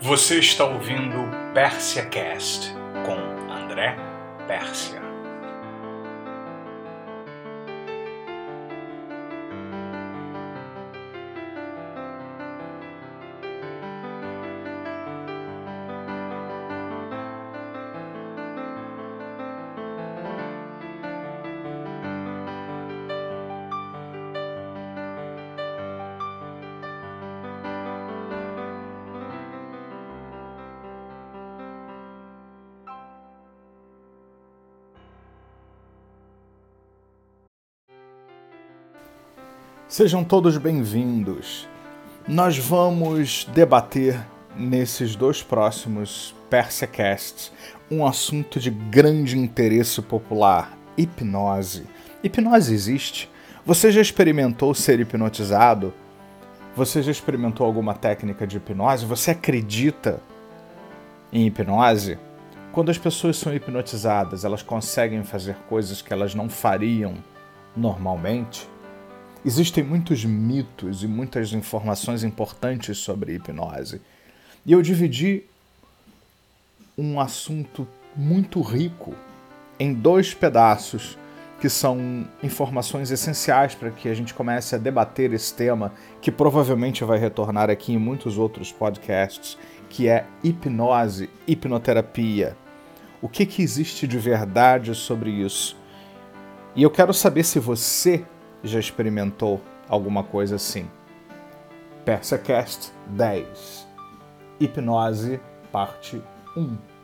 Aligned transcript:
Você 0.00 0.38
está 0.38 0.64
ouvindo 0.64 1.16
Pérsia 1.54 2.04
Cast 2.06 2.72
com 3.06 3.52
André 3.52 3.96
Pérsia. 4.46 5.03
Sejam 39.96 40.24
todos 40.24 40.58
bem-vindos. 40.58 41.68
Nós 42.26 42.58
vamos 42.58 43.46
debater 43.54 44.20
nesses 44.56 45.14
dois 45.14 45.40
próximos 45.40 46.34
PersiaCasts 46.50 47.52
um 47.88 48.04
assunto 48.04 48.58
de 48.58 48.70
grande 48.70 49.38
interesse 49.38 50.02
popular: 50.02 50.76
hipnose. 50.98 51.86
Hipnose 52.24 52.74
existe? 52.74 53.30
Você 53.64 53.92
já 53.92 54.00
experimentou 54.00 54.74
ser 54.74 54.98
hipnotizado? 54.98 55.94
Você 56.74 57.00
já 57.00 57.12
experimentou 57.12 57.64
alguma 57.64 57.94
técnica 57.94 58.48
de 58.48 58.56
hipnose? 58.56 59.06
Você 59.06 59.30
acredita 59.30 60.20
em 61.32 61.46
hipnose? 61.46 62.18
Quando 62.72 62.90
as 62.90 62.98
pessoas 62.98 63.36
são 63.36 63.54
hipnotizadas, 63.54 64.44
elas 64.44 64.60
conseguem 64.60 65.22
fazer 65.22 65.54
coisas 65.68 66.02
que 66.02 66.12
elas 66.12 66.34
não 66.34 66.48
fariam 66.48 67.14
normalmente? 67.76 68.73
Existem 69.44 69.84
muitos 69.84 70.24
mitos 70.24 71.02
e 71.02 71.06
muitas 71.06 71.52
informações 71.52 72.24
importantes 72.24 72.96
sobre 72.96 73.34
hipnose. 73.34 74.00
E 74.64 74.72
eu 74.72 74.80
dividi 74.80 75.44
um 76.96 77.20
assunto 77.20 77.86
muito 78.16 78.62
rico 78.62 79.14
em 79.78 79.92
dois 79.92 80.32
pedaços 80.32 81.18
que 81.60 81.68
são 81.68 82.26
informações 82.42 83.10
essenciais 83.10 83.74
para 83.74 83.90
que 83.90 84.08
a 84.08 84.14
gente 84.14 84.32
comece 84.32 84.74
a 84.74 84.78
debater 84.78 85.32
esse 85.32 85.52
tema, 85.52 85.92
que 86.22 86.30
provavelmente 86.30 87.04
vai 87.04 87.18
retornar 87.18 87.68
aqui 87.68 87.92
em 87.92 87.98
muitos 87.98 88.38
outros 88.38 88.72
podcasts, 88.72 89.58
que 89.90 90.08
é 90.08 90.26
hipnose, 90.42 91.28
hipnoterapia. 91.46 92.56
O 93.20 93.28
que, 93.28 93.44
que 93.44 93.62
existe 93.62 94.06
de 94.06 94.18
verdade 94.18 94.94
sobre 94.94 95.30
isso? 95.30 95.76
E 96.74 96.82
eu 96.82 96.90
quero 96.90 97.14
saber 97.14 97.44
se 97.44 97.58
você 97.58 98.24
já 98.64 98.80
experimentou 98.80 99.60
alguma 99.88 100.24
coisa 100.24 100.56
assim. 100.56 100.88
PersaCast 102.04 102.92
10 103.16 103.86
Hipnose, 104.60 105.40
parte 105.72 106.22
1 106.56 106.94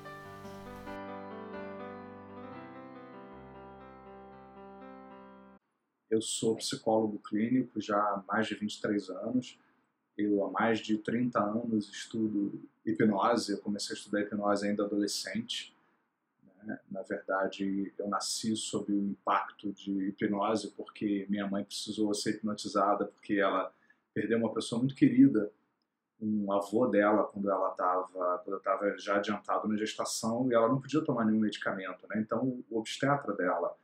Eu 6.10 6.20
sou 6.20 6.56
psicólogo 6.56 7.18
clínico 7.20 7.80
já 7.80 7.96
há 7.96 8.24
mais 8.26 8.48
de 8.48 8.56
23 8.56 9.10
anos. 9.10 9.58
Eu 10.18 10.44
há 10.44 10.50
mais 10.50 10.80
de 10.80 10.98
30 10.98 11.38
anos 11.38 11.88
estudo 11.88 12.60
hipnose. 12.84 13.52
Eu 13.52 13.58
comecei 13.58 13.94
a 13.94 13.98
estudar 13.98 14.20
hipnose 14.20 14.66
ainda 14.66 14.84
adolescente. 14.84 15.72
Né? 16.64 16.78
Na 16.90 17.02
verdade, 17.02 17.92
eu 17.98 18.08
nasci 18.08 18.56
sob 18.56 18.92
o 18.92 19.04
impacto 19.10 19.72
de 19.72 20.08
hipnose 20.08 20.70
porque 20.72 21.26
minha 21.28 21.46
mãe 21.46 21.64
precisou 21.64 22.12
ser 22.14 22.36
hipnotizada 22.36 23.06
porque 23.06 23.34
ela 23.34 23.72
perdeu 24.14 24.38
uma 24.38 24.52
pessoa 24.52 24.78
muito 24.78 24.94
querida, 24.94 25.50
um 26.20 26.52
avô 26.52 26.86
dela, 26.86 27.24
quando 27.24 27.48
ela 27.48 27.70
estava 27.70 28.98
já 28.98 29.16
adiantado 29.16 29.66
na 29.66 29.76
gestação 29.76 30.50
e 30.50 30.54
ela 30.54 30.68
não 30.68 30.80
podia 30.80 31.02
tomar 31.02 31.24
nenhum 31.24 31.40
medicamento, 31.40 32.06
né? 32.08 32.20
Então 32.20 32.62
o 32.68 32.78
obstetra 32.78 33.34
dela 33.34 33.74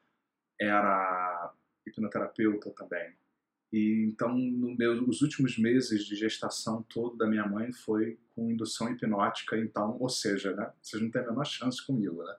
era 0.60 1.52
hipnoterapeuta 1.86 2.70
também. 2.72 3.14
E 3.72 4.04
então, 4.04 4.36
no 4.36 4.76
meu, 4.76 5.08
os 5.08 5.22
últimos 5.22 5.58
meses 5.58 6.04
de 6.04 6.14
gestação 6.14 6.82
todo 6.82 7.16
da 7.16 7.26
minha 7.26 7.46
mãe 7.46 7.72
foi 7.72 8.18
com 8.34 8.50
indução 8.50 8.90
hipnótica, 8.90 9.56
então, 9.58 9.96
ou 9.98 10.08
seja, 10.08 10.54
né, 10.54 10.72
vocês 10.80 11.02
não 11.02 11.10
têm 11.10 11.22
a 11.22 11.26
menor 11.26 11.44
chance 11.44 11.84
comigo, 11.84 12.22
né? 12.22 12.36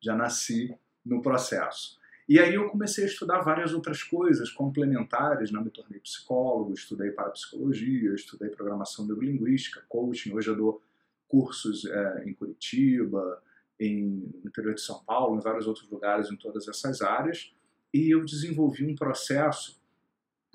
Já 0.00 0.14
nasci 0.14 0.74
no 1.04 1.22
processo. 1.22 1.98
E 2.28 2.38
aí 2.38 2.54
eu 2.54 2.68
comecei 2.68 3.04
a 3.04 3.06
estudar 3.08 3.40
várias 3.40 3.74
outras 3.74 4.02
coisas 4.02 4.50
complementares, 4.50 5.50
né? 5.50 5.60
me 5.60 5.70
tornei 5.70 5.98
psicólogo, 5.98 6.72
estudei 6.72 7.10
parapsicologia, 7.10 8.14
estudei 8.14 8.48
programação 8.50 9.04
neurolinguística, 9.04 9.84
coaching, 9.88 10.32
hoje 10.32 10.48
eu 10.48 10.56
dou 10.56 10.82
cursos 11.26 11.84
é, 11.86 12.24
em 12.26 12.34
Curitiba, 12.34 13.42
em, 13.80 14.30
no 14.42 14.48
interior 14.48 14.74
de 14.74 14.80
São 14.80 15.02
Paulo, 15.04 15.36
em 15.36 15.40
vários 15.40 15.66
outros 15.66 15.90
lugares, 15.90 16.30
em 16.30 16.36
todas 16.36 16.68
essas 16.68 17.02
áreas, 17.02 17.52
e 17.92 18.14
eu 18.14 18.24
desenvolvi 18.24 18.86
um 18.86 18.94
processo 18.94 19.80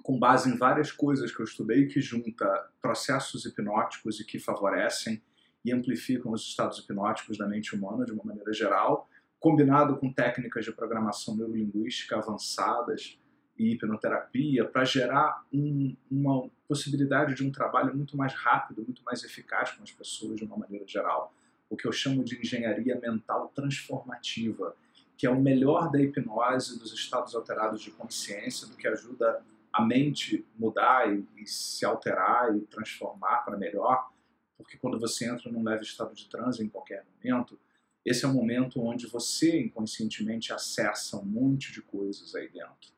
com 0.04 0.20
base 0.20 0.50
em 0.50 0.58
várias 0.58 0.92
coisas 0.92 1.34
que 1.34 1.42
eu 1.42 1.46
estudei 1.46 1.88
que 1.88 2.00
junta 2.00 2.70
processos 2.82 3.46
hipnóticos 3.46 4.20
e 4.20 4.26
que 4.26 4.40
favorecem 4.40 5.22
e 5.64 5.74
amplificam 5.74 6.32
os 6.32 6.44
estados 6.44 6.78
hipnóticos 6.80 7.38
da 7.38 7.48
mente 7.48 7.76
humana 7.76 8.06
de 8.06 8.12
uma 8.12 8.24
maneira 8.24 8.54
geral, 8.54 9.10
combinado 9.40 9.98
com 9.98 10.12
técnicas 10.12 10.66
de 10.66 10.72
programação 10.72 11.36
neurolinguística 11.36 12.18
avançadas 12.18 13.20
e 13.58 13.72
hipnoterapia, 13.72 14.66
para 14.66 14.84
gerar 14.84 15.46
um, 15.54 15.96
uma 16.12 16.50
possibilidade 16.68 17.36
de 17.36 17.44
um 17.44 17.52
trabalho 17.52 17.96
muito 17.96 18.18
mais 18.18 18.34
rápido, 18.34 18.84
muito 18.84 19.02
mais 19.04 19.24
eficaz 19.24 19.72
com 19.72 19.84
as 19.84 19.92
pessoas 19.92 20.38
de 20.38 20.44
uma 20.44 20.58
maneira 20.58 20.86
geral. 20.86 21.34
O 21.70 21.78
que 21.78 21.88
eu 21.88 21.92
chamo 21.92 22.24
de 22.24 22.38
engenharia 22.38 23.00
mental 23.00 23.52
transformativa, 23.56 24.76
que 25.18 25.26
é 25.26 25.30
o 25.30 25.40
melhor 25.40 25.90
da 25.90 26.02
hipnose 26.02 26.78
dos 26.78 26.94
estados 26.94 27.34
alterados 27.34 27.82
de 27.82 27.92
consciência, 27.92 28.68
do 28.68 28.76
que 28.76 28.88
ajuda 28.88 29.42
a 29.72 29.82
mente 29.82 30.46
mudar 30.58 31.14
e, 31.14 31.26
e 31.38 31.46
se 31.46 31.86
alterar 31.86 32.56
e 32.56 32.62
transformar 32.62 33.38
para 33.46 33.58
melhor, 33.58 34.10
porque 34.58 34.78
quando 34.78 35.00
você 35.00 35.30
entra 35.30 35.52
num 35.52 35.64
leve 35.64 35.84
estado 35.84 36.14
de 36.14 36.30
transe 36.30 36.64
em 36.64 36.70
qualquer 36.70 37.06
momento, 37.24 37.60
esse 38.06 38.24
é 38.24 38.28
o 38.28 38.34
momento 38.34 38.80
onde 38.80 39.08
você 39.08 39.60
inconscientemente 39.60 40.54
acessa 40.54 41.18
um 41.18 41.26
monte 41.26 41.72
de 41.72 41.82
coisas 41.82 42.36
aí 42.36 42.48
dentro. 42.50 42.94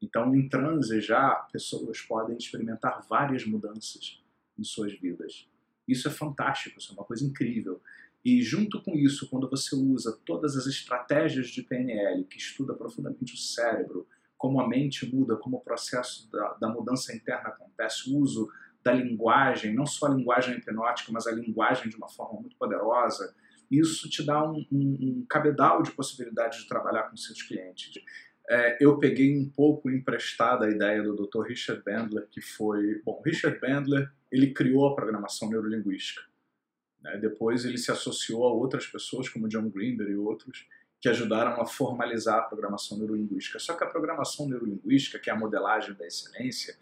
Então, 0.00 0.34
em 0.34 0.48
transe 0.48 1.00
já, 1.00 1.34
pessoas 1.52 2.00
podem 2.02 2.36
experimentar 2.36 3.04
várias 3.08 3.44
mudanças 3.44 4.22
em 4.56 4.62
suas 4.62 4.92
vidas. 4.92 5.48
Isso 5.88 6.06
é 6.06 6.10
fantástico, 6.10 6.78
isso 6.78 6.92
é 6.92 6.94
uma 6.94 7.04
coisa 7.04 7.24
incrível. 7.24 7.80
E 8.24 8.42
junto 8.42 8.80
com 8.82 8.94
isso, 8.94 9.28
quando 9.28 9.50
você 9.50 9.74
usa 9.74 10.18
todas 10.24 10.56
as 10.56 10.66
estratégias 10.66 11.48
de 11.48 11.62
PNL, 11.62 12.24
que 12.24 12.38
estuda 12.38 12.74
profundamente 12.74 13.34
o 13.34 13.36
cérebro, 13.36 14.06
como 14.38 14.60
a 14.60 14.68
mente 14.68 15.04
muda, 15.12 15.36
como 15.36 15.56
o 15.56 15.60
processo 15.60 16.30
da, 16.30 16.54
da 16.54 16.68
mudança 16.68 17.14
interna 17.14 17.48
acontece, 17.48 18.10
o 18.10 18.18
uso 18.18 18.48
da 18.82 18.92
linguagem, 18.92 19.74
não 19.74 19.86
só 19.86 20.06
a 20.06 20.14
linguagem 20.14 20.56
hipnótica, 20.56 21.10
mas 21.10 21.26
a 21.26 21.32
linguagem 21.32 21.88
de 21.88 21.96
uma 21.96 22.08
forma 22.08 22.40
muito 22.40 22.56
poderosa, 22.56 23.34
isso 23.70 24.08
te 24.08 24.24
dá 24.24 24.42
um, 24.42 24.64
um, 24.70 24.98
um 25.00 25.26
cabedal 25.28 25.82
de 25.82 25.90
possibilidades 25.90 26.62
de 26.62 26.68
trabalhar 26.68 27.04
com 27.04 27.16
seus 27.16 27.42
clientes. 27.42 27.92
É, 28.48 28.76
eu 28.80 28.98
peguei 28.98 29.36
um 29.36 29.48
pouco 29.48 29.90
emprestada 29.90 30.66
a 30.66 30.70
ideia 30.70 31.02
do 31.02 31.16
Dr. 31.16 31.46
Richard 31.48 31.82
Bandler, 31.84 32.26
que 32.30 32.40
foi... 32.40 33.00
Bom, 33.04 33.22
Richard 33.24 33.58
Bandler, 33.58 34.10
ele 34.30 34.52
criou 34.52 34.86
a 34.86 34.94
programação 34.94 35.48
neurolinguística. 35.48 36.22
Né? 37.02 37.16
Depois 37.18 37.64
ele 37.64 37.78
se 37.78 37.90
associou 37.90 38.44
a 38.44 38.52
outras 38.52 38.86
pessoas, 38.86 39.28
como 39.28 39.48
John 39.48 39.68
Greenberg 39.68 40.12
e 40.12 40.16
outros, 40.16 40.66
que 41.00 41.08
ajudaram 41.08 41.60
a 41.60 41.66
formalizar 41.66 42.38
a 42.38 42.42
programação 42.42 42.98
neurolinguística. 42.98 43.58
Só 43.58 43.74
que 43.74 43.84
a 43.84 43.86
programação 43.86 44.48
neurolinguística, 44.48 45.18
que 45.18 45.28
é 45.28 45.32
a 45.32 45.36
modelagem 45.36 45.94
da 45.94 46.06
excelência, 46.06 46.74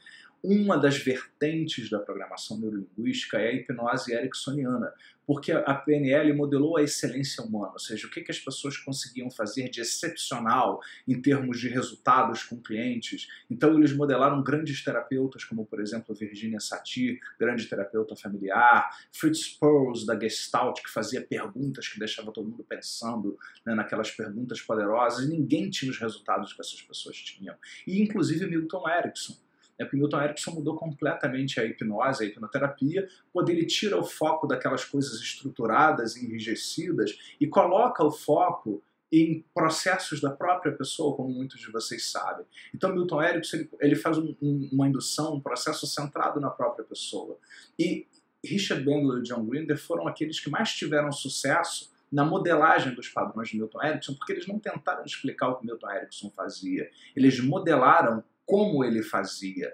uma 0.43 0.77
das 0.77 0.99
vertentes 0.99 1.89
da 1.89 2.01
programação 2.01 2.59
neurolinguística 2.59 3.39
é 3.39 3.49
a 3.49 3.53
hipnose 3.53 4.13
ericksoniana, 4.13 4.93
porque 5.25 5.53
a 5.53 5.75
PNL 5.75 6.33
modelou 6.33 6.77
a 6.77 6.83
excelência 6.83 7.45
humana, 7.45 7.73
ou 7.75 7.79
seja, 7.79 8.07
o 8.07 8.11
que, 8.11 8.25
as 8.29 8.41
pessoas 8.41 8.77
conseguiam 8.77 9.31
fazer 9.31 9.69
de 9.69 9.81
excepcional 9.81 10.81
em 11.07 11.21
termos 11.21 11.61
de 11.61 11.69
resultados 11.69 12.43
com 12.43 12.61
clientes. 12.61 13.29
Então, 13.49 13.77
eles 13.79 13.93
modelaram 13.93 14.43
grandes 14.43 14.83
terapeutas, 14.83 15.45
como, 15.45 15.65
por 15.65 15.81
exemplo, 15.81 16.15
Virginia 16.15 16.59
Satir, 16.59 17.21
grande 17.39 17.67
terapeuta 17.67 18.17
familiar, 18.17 18.91
Fritz 19.13 19.49
Perls, 19.49 20.05
da 20.05 20.19
Gestalt, 20.19 20.83
que 20.83 20.91
fazia 20.91 21.23
perguntas 21.23 21.87
que 21.87 22.01
deixava 22.01 22.33
todo 22.33 22.49
mundo 22.49 22.65
pensando 22.69 23.39
né, 23.65 23.75
naquelas 23.75 24.11
perguntas 24.11 24.61
poderosas, 24.61 25.25
e 25.25 25.29
ninguém 25.29 25.71
tinha 25.71 25.91
os 25.91 25.99
resultados 25.99 26.53
que 26.53 26.61
essas 26.61 26.83
pessoas 26.83 27.17
tinham. 27.17 27.55
E, 27.87 28.03
inclusive, 28.03 28.47
Milton 28.47 28.89
Erickson 28.89 29.37
é 29.79 29.85
porque 29.85 29.97
Milton 29.97 30.23
Erickson 30.23 30.53
mudou 30.53 30.77
completamente 30.77 31.59
a 31.61 31.65
hipnose, 31.65 32.25
a 32.25 32.27
hipnoterapia, 32.27 33.09
quando 33.33 33.51
ele 33.51 33.67
tira 33.67 33.99
o 33.99 34.05
foco 34.05 34.47
daquelas 34.47 34.85
coisas 34.85 35.21
estruturadas, 35.21 36.17
enrijecidas, 36.17 37.19
e 37.41 37.47
coloca 37.47 38.05
o 38.05 38.11
foco 38.11 38.83
em 39.13 39.45
processos 39.55 40.21
da 40.21 40.31
própria 40.31 40.73
pessoa, 40.73 41.15
como 41.15 41.29
muitos 41.29 41.61
de 41.61 41.71
vocês 41.71 42.11
sabem. 42.11 42.47
Então, 42.75 42.95
Milton 42.95 43.23
Erickson 43.23 43.57
ele, 43.59 43.71
ele 43.81 43.95
faz 43.95 44.17
um, 44.17 44.35
um, 44.41 44.71
uma 44.73 44.89
indução, 44.89 45.35
um 45.35 45.41
processo 45.41 45.87
centrado 45.87 46.41
na 46.41 46.49
própria 46.49 46.85
pessoa. 46.85 47.37
E 47.79 48.07
Richard 48.43 48.83
Bandler 48.83 49.21
e 49.21 49.23
John 49.23 49.45
Grinder 49.45 49.79
foram 49.79 50.09
aqueles 50.09 50.41
que 50.41 50.49
mais 50.49 50.73
tiveram 50.73 51.13
sucesso 51.13 51.93
na 52.11 52.25
modelagem 52.25 52.95
dos 52.95 53.09
padrões 53.09 53.49
de 53.49 53.57
Milton 53.57 53.83
Erickson, 53.83 54.15
porque 54.15 54.33
eles 54.33 54.47
não 54.47 54.59
tentaram 54.59 55.05
explicar 55.05 55.49
o 55.49 55.57
que 55.57 55.67
Milton 55.67 55.91
Erickson 55.91 56.31
fazia, 56.31 56.91
eles 57.17 57.41
modelaram 57.41 58.23
como 58.47 58.85
ele 58.85 59.03
fazia. 59.03 59.73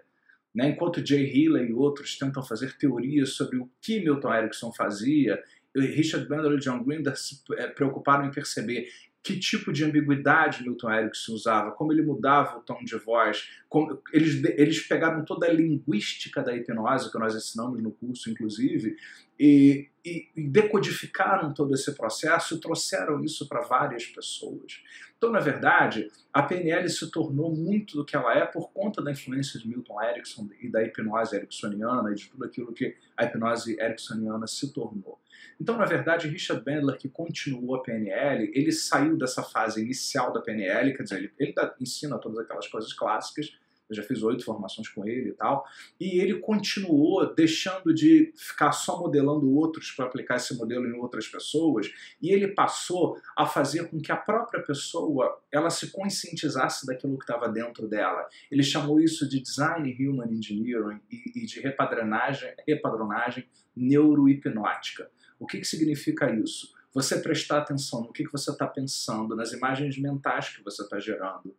Né? 0.54 0.70
Enquanto 0.70 1.04
Jay 1.04 1.24
Healy 1.24 1.70
e 1.70 1.72
outros 1.72 2.16
tentam 2.18 2.42
fazer 2.42 2.76
teorias 2.76 3.30
sobre 3.34 3.58
o 3.58 3.70
que 3.80 4.00
Milton 4.00 4.32
Erickson 4.32 4.72
fazia, 4.72 5.42
Richard 5.76 6.26
Bandler 6.28 6.58
e 6.58 6.60
John 6.60 6.82
Grinder 6.82 7.16
se 7.16 7.42
eh, 7.56 7.68
preocuparam 7.68 8.26
em 8.26 8.30
perceber 8.30 8.88
que 9.22 9.38
tipo 9.38 9.72
de 9.72 9.84
ambiguidade 9.84 10.62
Milton 10.62 10.90
Erickson 10.90 11.32
usava, 11.34 11.72
como 11.72 11.92
ele 11.92 12.02
mudava 12.02 12.58
o 12.58 12.60
tom 12.60 12.82
de 12.82 12.96
voz. 12.96 13.48
Como, 13.68 14.00
eles, 14.12 14.42
eles 14.56 14.80
pegaram 14.80 15.24
toda 15.24 15.46
a 15.46 15.52
linguística 15.52 16.42
da 16.42 16.56
hipnose, 16.56 17.10
que 17.10 17.18
nós 17.18 17.34
ensinamos 17.34 17.82
no 17.82 17.90
curso, 17.90 18.30
inclusive, 18.30 18.96
e, 19.38 19.88
e, 20.04 20.28
e 20.34 20.48
decodificaram 20.48 21.52
todo 21.52 21.74
esse 21.74 21.94
processo 21.94 22.54
e 22.54 22.60
trouxeram 22.60 23.22
isso 23.22 23.46
para 23.48 23.60
várias 23.60 24.06
pessoas. 24.06 24.80
Então, 25.18 25.30
na 25.30 25.40
verdade, 25.40 26.08
a 26.32 26.42
PNL 26.42 26.88
se 26.88 27.10
tornou 27.10 27.54
muito 27.54 27.96
do 27.96 28.04
que 28.04 28.16
ela 28.16 28.32
é 28.34 28.46
por 28.46 28.70
conta 28.70 29.02
da 29.02 29.10
influência 29.10 29.58
de 29.58 29.68
Milton 29.68 30.00
Erickson 30.00 30.48
e 30.60 30.68
da 30.68 30.82
hipnose 30.82 31.34
ericksoniana 31.34 32.12
e 32.12 32.14
de 32.14 32.28
tudo 32.28 32.44
aquilo 32.44 32.72
que 32.72 32.96
a 33.16 33.24
hipnose 33.24 33.76
ericksoniana 33.80 34.46
se 34.46 34.72
tornou. 34.72 35.17
Então, 35.60 35.76
na 35.76 35.84
verdade, 35.84 36.28
Richard 36.28 36.64
Bandler, 36.64 36.96
que 36.96 37.08
continuou 37.08 37.76
a 37.76 37.82
PNL, 37.82 38.50
ele 38.54 38.72
saiu 38.72 39.16
dessa 39.16 39.42
fase 39.42 39.82
inicial 39.82 40.32
da 40.32 40.40
PNL, 40.40 40.96
quer 40.96 41.02
dizer, 41.02 41.16
ele, 41.16 41.32
ele 41.38 41.54
ensina 41.80 42.18
todas 42.18 42.38
aquelas 42.38 42.68
coisas 42.68 42.92
clássicas, 42.92 43.52
eu 43.88 43.96
já 43.96 44.02
fiz 44.02 44.22
oito 44.22 44.44
formações 44.44 44.88
com 44.88 45.06
ele 45.06 45.30
e 45.30 45.32
tal, 45.32 45.66
e 45.98 46.20
ele 46.20 46.38
continuou 46.40 47.34
deixando 47.34 47.94
de 47.94 48.32
ficar 48.36 48.72
só 48.72 48.98
modelando 48.98 49.50
outros 49.50 49.90
para 49.92 50.04
aplicar 50.04 50.36
esse 50.36 50.54
modelo 50.56 50.86
em 50.86 50.98
outras 50.98 51.26
pessoas, 51.26 51.90
e 52.20 52.30
ele 52.30 52.48
passou 52.48 53.18
a 53.36 53.46
fazer 53.46 53.88
com 53.88 54.00
que 54.00 54.12
a 54.12 54.16
própria 54.16 54.62
pessoa 54.62 55.40
ela 55.50 55.70
se 55.70 55.90
conscientizasse 55.90 56.86
daquilo 56.86 57.16
que 57.16 57.24
estava 57.24 57.48
dentro 57.48 57.88
dela. 57.88 58.28
Ele 58.50 58.62
chamou 58.62 59.00
isso 59.00 59.28
de 59.28 59.40
Design 59.40 59.96
Human 59.98 60.30
Engineering 60.32 61.00
e, 61.10 61.42
e 61.42 61.46
de 61.46 61.60
repadronagem, 61.60 62.52
repadronagem 62.66 63.48
neurohipnótica. 63.74 65.10
O 65.38 65.46
que, 65.46 65.58
que 65.58 65.66
significa 65.66 66.30
isso? 66.32 66.74
Você 66.92 67.20
prestar 67.20 67.58
atenção 67.58 68.02
no 68.02 68.12
que, 68.12 68.24
que 68.24 68.32
você 68.32 68.50
está 68.50 68.66
pensando, 68.66 69.36
nas 69.36 69.52
imagens 69.52 69.98
mentais 69.98 70.48
que 70.48 70.62
você 70.62 70.82
está 70.82 70.98
gerando. 70.98 71.54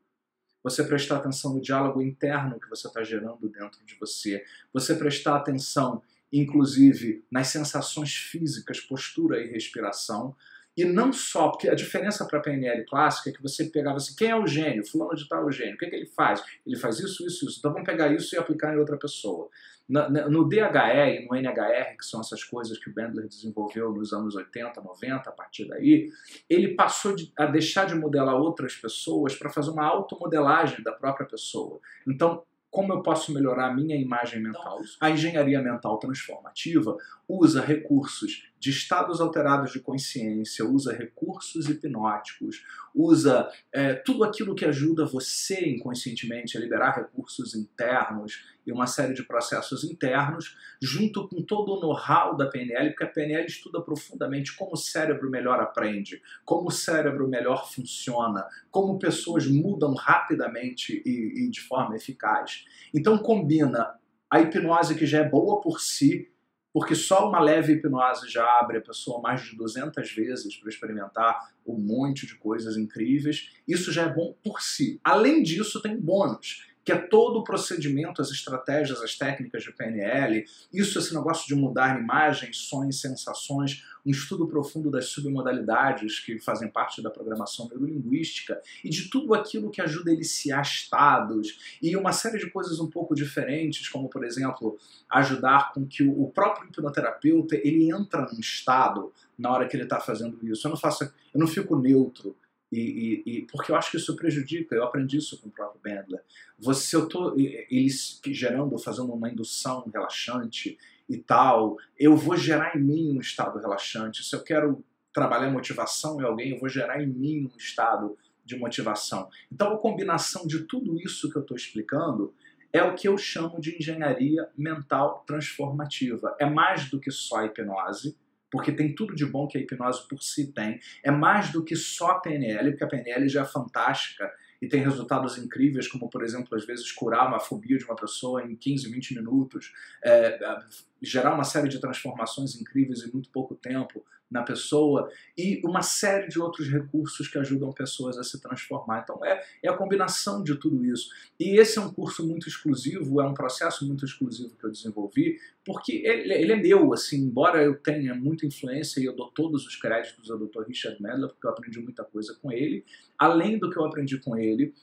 Você 0.61 0.83
prestar 0.83 1.17
atenção 1.17 1.53
no 1.53 1.61
diálogo 1.61 2.01
interno 2.01 2.59
que 2.59 2.69
você 2.69 2.87
está 2.87 3.03
gerando 3.03 3.47
dentro 3.47 3.83
de 3.85 3.95
você. 3.95 4.43
Você 4.73 4.95
prestar 4.95 5.37
atenção, 5.37 6.01
inclusive, 6.31 7.23
nas 7.31 7.47
sensações 7.47 8.13
físicas, 8.13 8.79
postura 8.81 9.41
e 9.41 9.49
respiração. 9.49 10.35
E 10.79 10.85
não 10.85 11.11
só, 11.11 11.49
porque 11.49 11.67
a 11.67 11.75
diferença 11.75 12.25
para 12.25 12.39
a 12.39 12.41
PNL 12.41 12.85
clássica 12.85 13.29
é 13.29 13.33
que 13.33 13.43
você 13.43 13.65
pegava 13.65 13.97
assim, 13.97 14.15
quem 14.15 14.29
é 14.29 14.35
o 14.37 14.47
gênio? 14.47 14.87
Fulano 14.87 15.13
de 15.13 15.27
tal 15.27 15.41
é 15.41 15.45
o 15.45 15.51
gênio. 15.51 15.75
O 15.75 15.77
que, 15.77 15.83
é 15.83 15.89
que 15.89 15.95
ele 15.97 16.05
faz? 16.05 16.41
Ele 16.65 16.77
faz 16.77 16.99
isso, 16.99 17.27
isso, 17.27 17.45
isso. 17.45 17.59
Então 17.59 17.73
vamos 17.73 17.85
pegar 17.85 18.07
isso 18.13 18.33
e 18.33 18.37
aplicar 18.37 18.73
em 18.73 18.77
outra 18.77 18.95
pessoa. 18.95 19.49
No 19.89 20.47
DHE 20.47 20.61
e 20.61 21.27
no 21.27 21.35
NHR, 21.35 21.97
que 21.97 22.05
são 22.05 22.21
essas 22.21 22.45
coisas 22.45 22.77
que 22.77 22.89
o 22.89 22.93
Bandler 22.93 23.27
desenvolveu 23.27 23.91
nos 23.91 24.13
anos 24.13 24.35
80, 24.35 24.79
90, 24.79 25.29
a 25.29 25.33
partir 25.33 25.67
daí, 25.67 26.09
ele 26.49 26.75
passou 26.75 27.13
a 27.37 27.45
deixar 27.47 27.85
de 27.85 27.95
modelar 27.95 28.35
outras 28.35 28.73
pessoas 28.73 29.35
para 29.35 29.49
fazer 29.49 29.71
uma 29.71 29.85
automodelagem 29.85 30.81
da 30.81 30.93
própria 30.93 31.27
pessoa. 31.27 31.81
Então, 32.07 32.41
como 32.71 32.93
eu 32.93 33.01
posso 33.01 33.33
melhorar 33.33 33.67
a 33.67 33.73
minha 33.73 33.95
imagem 33.95 34.41
mental? 34.41 34.79
Então, 34.79 34.95
a 35.01 35.09
engenharia 35.09 35.61
mental 35.61 35.97
transformativa 35.97 36.95
usa 37.29 37.61
recursos 37.61 38.49
de 38.59 38.71
estados 38.71 39.21
alterados 39.21 39.71
de 39.71 39.79
consciência, 39.79 40.65
usa 40.65 40.91
recursos 40.91 41.69
hipnóticos, 41.69 42.65
usa 42.93 43.47
é, 43.71 43.93
tudo 43.93 44.23
aquilo 44.23 44.55
que 44.55 44.65
ajuda 44.65 45.05
você 45.05 45.69
inconscientemente 45.69 46.57
a 46.57 46.59
liberar 46.59 46.95
recursos 46.95 47.53
internos 47.53 48.43
e 48.65 48.71
uma 48.71 48.87
série 48.87 49.13
de 49.13 49.23
processos 49.23 49.83
internos, 49.83 50.57
junto 50.81 51.27
com 51.27 51.41
todo 51.43 51.73
o 51.73 51.79
know-how 51.79 52.35
da 52.35 52.47
PNL, 52.47 52.89
porque 52.89 53.03
a 53.03 53.07
PNL 53.07 53.45
estuda 53.45 53.79
profundamente 53.79 54.55
como 54.55 54.73
o 54.73 54.77
cérebro 54.77 55.29
melhor 55.29 55.59
aprende, 55.59 56.21
como 56.43 56.67
o 56.67 56.71
cérebro 56.71 57.27
melhor 57.27 57.71
funciona, 57.71 58.45
como 58.71 58.99
pessoas 58.99 59.45
mudam 59.45 59.93
rapidamente 59.93 61.01
e, 61.05 61.45
e 61.45 61.49
de 61.49 61.61
forma 61.61 61.95
eficaz. 61.95 62.65
Então 62.93 63.19
combina 63.19 63.95
a 64.29 64.41
hipnose 64.41 64.95
que 64.95 65.05
já 65.05 65.19
é 65.19 65.29
boa 65.29 65.61
por 65.61 65.79
si 65.79 66.29
porque 66.73 66.95
só 66.95 67.27
uma 67.27 67.39
leve 67.39 67.73
hipnose 67.73 68.29
já 68.29 68.45
abre 68.59 68.77
a 68.77 68.81
pessoa 68.81 69.21
mais 69.21 69.41
de 69.41 69.55
200 69.55 70.11
vezes 70.13 70.55
para 70.55 70.69
experimentar 70.69 71.53
um 71.65 71.77
monte 71.77 72.25
de 72.25 72.35
coisas 72.35 72.77
incríveis. 72.77 73.51
Isso 73.67 73.91
já 73.91 74.03
é 74.03 74.13
bom 74.13 74.35
por 74.43 74.61
si. 74.61 74.99
Além 75.03 75.41
disso, 75.41 75.81
tem 75.81 75.99
bônus 75.99 76.68
que 76.89 76.93
é 76.93 76.97
todo 76.97 77.37
o 77.37 77.43
procedimento, 77.43 78.19
as 78.19 78.31
estratégias, 78.31 78.99
as 79.03 79.15
técnicas 79.15 79.61
de 79.61 79.71
PNL, 79.71 80.43
isso, 80.73 80.97
esse 80.97 81.13
negócio 81.13 81.47
de 81.47 81.53
mudar 81.53 81.99
imagens, 81.99 82.57
sons, 82.57 82.99
sensações, 82.99 83.85
um 84.03 84.09
estudo 84.09 84.47
profundo 84.47 84.89
das 84.89 85.05
submodalidades 85.05 86.19
que 86.19 86.39
fazem 86.39 86.67
parte 86.67 86.99
da 86.99 87.11
programação 87.11 87.69
neurolinguística 87.69 88.59
e 88.83 88.89
de 88.89 89.07
tudo 89.07 89.35
aquilo 89.35 89.69
que 89.69 89.83
ajuda 89.83 90.09
a 90.09 90.13
eliciar 90.15 90.63
estados 90.63 91.77
e 91.79 91.95
uma 91.95 92.11
série 92.11 92.39
de 92.39 92.49
coisas 92.49 92.79
um 92.79 92.89
pouco 92.89 93.13
diferentes, 93.13 93.87
como, 93.87 94.09
por 94.09 94.25
exemplo, 94.25 94.75
ajudar 95.11 95.71
com 95.73 95.85
que 95.85 96.01
o 96.01 96.31
próprio 96.31 96.69
hipnoterapeuta 96.69 97.55
ele 97.55 97.91
entra 97.91 98.23
num 98.23 98.39
estado 98.39 99.13
na 99.37 99.51
hora 99.51 99.67
que 99.67 99.75
ele 99.75 99.83
está 99.83 99.99
fazendo 99.99 100.39
isso. 100.41 100.65
Eu 100.65 100.71
não 100.71 100.77
faço, 100.77 101.03
eu 101.03 101.39
não 101.39 101.45
fico 101.45 101.77
neutro 101.77 102.35
e, 102.71 102.79
e, 102.79 103.23
e, 103.25 103.41
porque 103.47 103.71
eu 103.71 103.75
acho 103.75 103.91
que 103.91 103.97
isso 103.97 104.15
prejudica, 104.15 104.75
eu 104.75 104.83
aprendi 104.83 105.17
isso 105.17 105.39
com 105.41 105.49
o 105.49 105.51
próprio 105.51 105.81
Bandler. 105.83 106.21
Você, 106.57 106.95
eu 106.95 107.07
tô, 107.07 107.35
eles 107.35 108.21
gerando, 108.27 108.77
fazendo 108.77 109.11
uma 109.11 109.29
indução 109.29 109.89
relaxante 109.91 110.77
e 111.07 111.17
tal, 111.17 111.77
eu 111.97 112.15
vou 112.15 112.37
gerar 112.37 112.77
em 112.77 112.81
mim 112.81 113.17
um 113.17 113.19
estado 113.19 113.57
relaxante. 113.59 114.23
Se 114.23 114.35
eu 114.35 114.43
quero 114.43 114.83
trabalhar 115.11 115.49
motivação 115.49 116.21
em 116.21 116.23
alguém, 116.23 116.51
eu 116.51 116.59
vou 116.59 116.69
gerar 116.69 117.01
em 117.01 117.07
mim 117.07 117.49
um 117.51 117.57
estado 117.57 118.15
de 118.45 118.55
motivação. 118.55 119.29
Então, 119.51 119.73
a 119.73 119.77
combinação 119.77 120.45
de 120.45 120.63
tudo 120.65 120.99
isso 120.99 121.29
que 121.31 121.37
eu 121.37 121.41
estou 121.41 121.57
explicando 121.57 122.33
é 122.71 122.83
o 122.83 122.95
que 122.95 123.07
eu 123.07 123.17
chamo 123.17 123.59
de 123.59 123.75
engenharia 123.75 124.47
mental 124.55 125.23
transformativa. 125.25 126.35
É 126.39 126.47
mais 126.47 126.89
do 126.89 126.99
que 126.99 127.09
só 127.09 127.43
hipnose, 127.43 128.15
porque 128.51 128.71
tem 128.71 128.93
tudo 128.93 129.15
de 129.15 129.25
bom 129.25 129.47
que 129.47 129.57
a 129.57 129.61
hipnose 129.61 130.07
por 130.07 130.21
si 130.21 130.51
tem. 130.51 130.79
É 131.03 131.11
mais 131.11 131.51
do 131.51 131.63
que 131.63 131.75
só 131.75 132.11
a 132.11 132.19
PNL, 132.19 132.71
porque 132.71 132.83
a 132.83 132.87
PNL 132.87 133.29
já 133.29 133.41
é 133.41 133.45
fantástica 133.45 134.31
e 134.61 134.67
tem 134.67 134.81
resultados 134.81 135.37
incríveis, 135.37 135.87
como, 135.87 136.09
por 136.09 136.23
exemplo, 136.23 136.55
às 136.55 136.65
vezes 136.65 136.91
curar 136.91 137.27
uma 137.27 137.39
fobia 137.39 137.77
de 137.77 137.85
uma 137.85 137.95
pessoa 137.95 138.43
em 138.43 138.55
15, 138.55 138.91
20 138.91 139.15
minutos, 139.15 139.73
é, 140.03 140.11
é, 140.11 140.59
gerar 141.01 141.33
uma 141.33 141.45
série 141.45 141.69
de 141.69 141.79
transformações 141.79 142.59
incríveis 142.59 143.03
em 143.03 143.11
muito 143.11 143.29
pouco 143.29 143.55
tempo 143.55 144.03
na 144.29 144.43
pessoa 144.43 145.09
e 145.37 145.61
uma 145.65 145.81
série 145.81 146.27
de 146.27 146.39
outros 146.39 146.69
recursos 146.69 147.27
que 147.27 147.37
ajudam 147.37 147.71
pessoas 147.71 148.17
a 148.17 148.23
se 148.23 148.39
transformar. 148.39 149.01
Então 149.03 149.23
é, 149.25 149.41
é 149.63 149.69
a 149.69 149.77
combinação 149.77 150.43
de 150.43 150.55
tudo 150.55 150.85
isso. 150.85 151.09
E 151.39 151.59
esse 151.59 151.79
é 151.79 151.81
um 151.81 151.91
curso 151.91 152.25
muito 152.25 152.47
exclusivo, 152.47 153.21
é 153.21 153.27
um 153.27 153.33
processo 153.33 153.87
muito 153.87 154.05
exclusivo 154.05 154.55
que 154.55 154.65
eu 154.65 154.71
desenvolvi, 154.71 155.37
porque 155.65 156.03
ele, 156.05 156.33
ele 156.33 156.51
é 156.53 156.55
meu, 156.55 156.93
assim, 156.93 157.17
embora 157.17 157.63
eu 157.63 157.75
tenha 157.75 158.13
muita 158.13 158.45
influência 158.45 158.99
e 158.99 159.05
eu 159.05 159.15
dou 159.15 159.31
todos 159.31 159.65
os 159.65 159.75
créditos 159.75 160.29
ao 160.29 160.37
Dr. 160.37 160.63
Richard 160.67 161.01
Medler, 161.01 161.29
porque 161.29 161.47
eu 161.47 161.51
aprendi 161.51 161.79
muita 161.79 162.03
coisa 162.03 162.37
com 162.41 162.51
ele, 162.51 162.83
além 163.17 163.57
do 163.57 163.69
que 163.69 163.77
eu 163.77 163.85
aprendi 163.85 164.19
com 164.19 164.37
ele, 164.37 164.73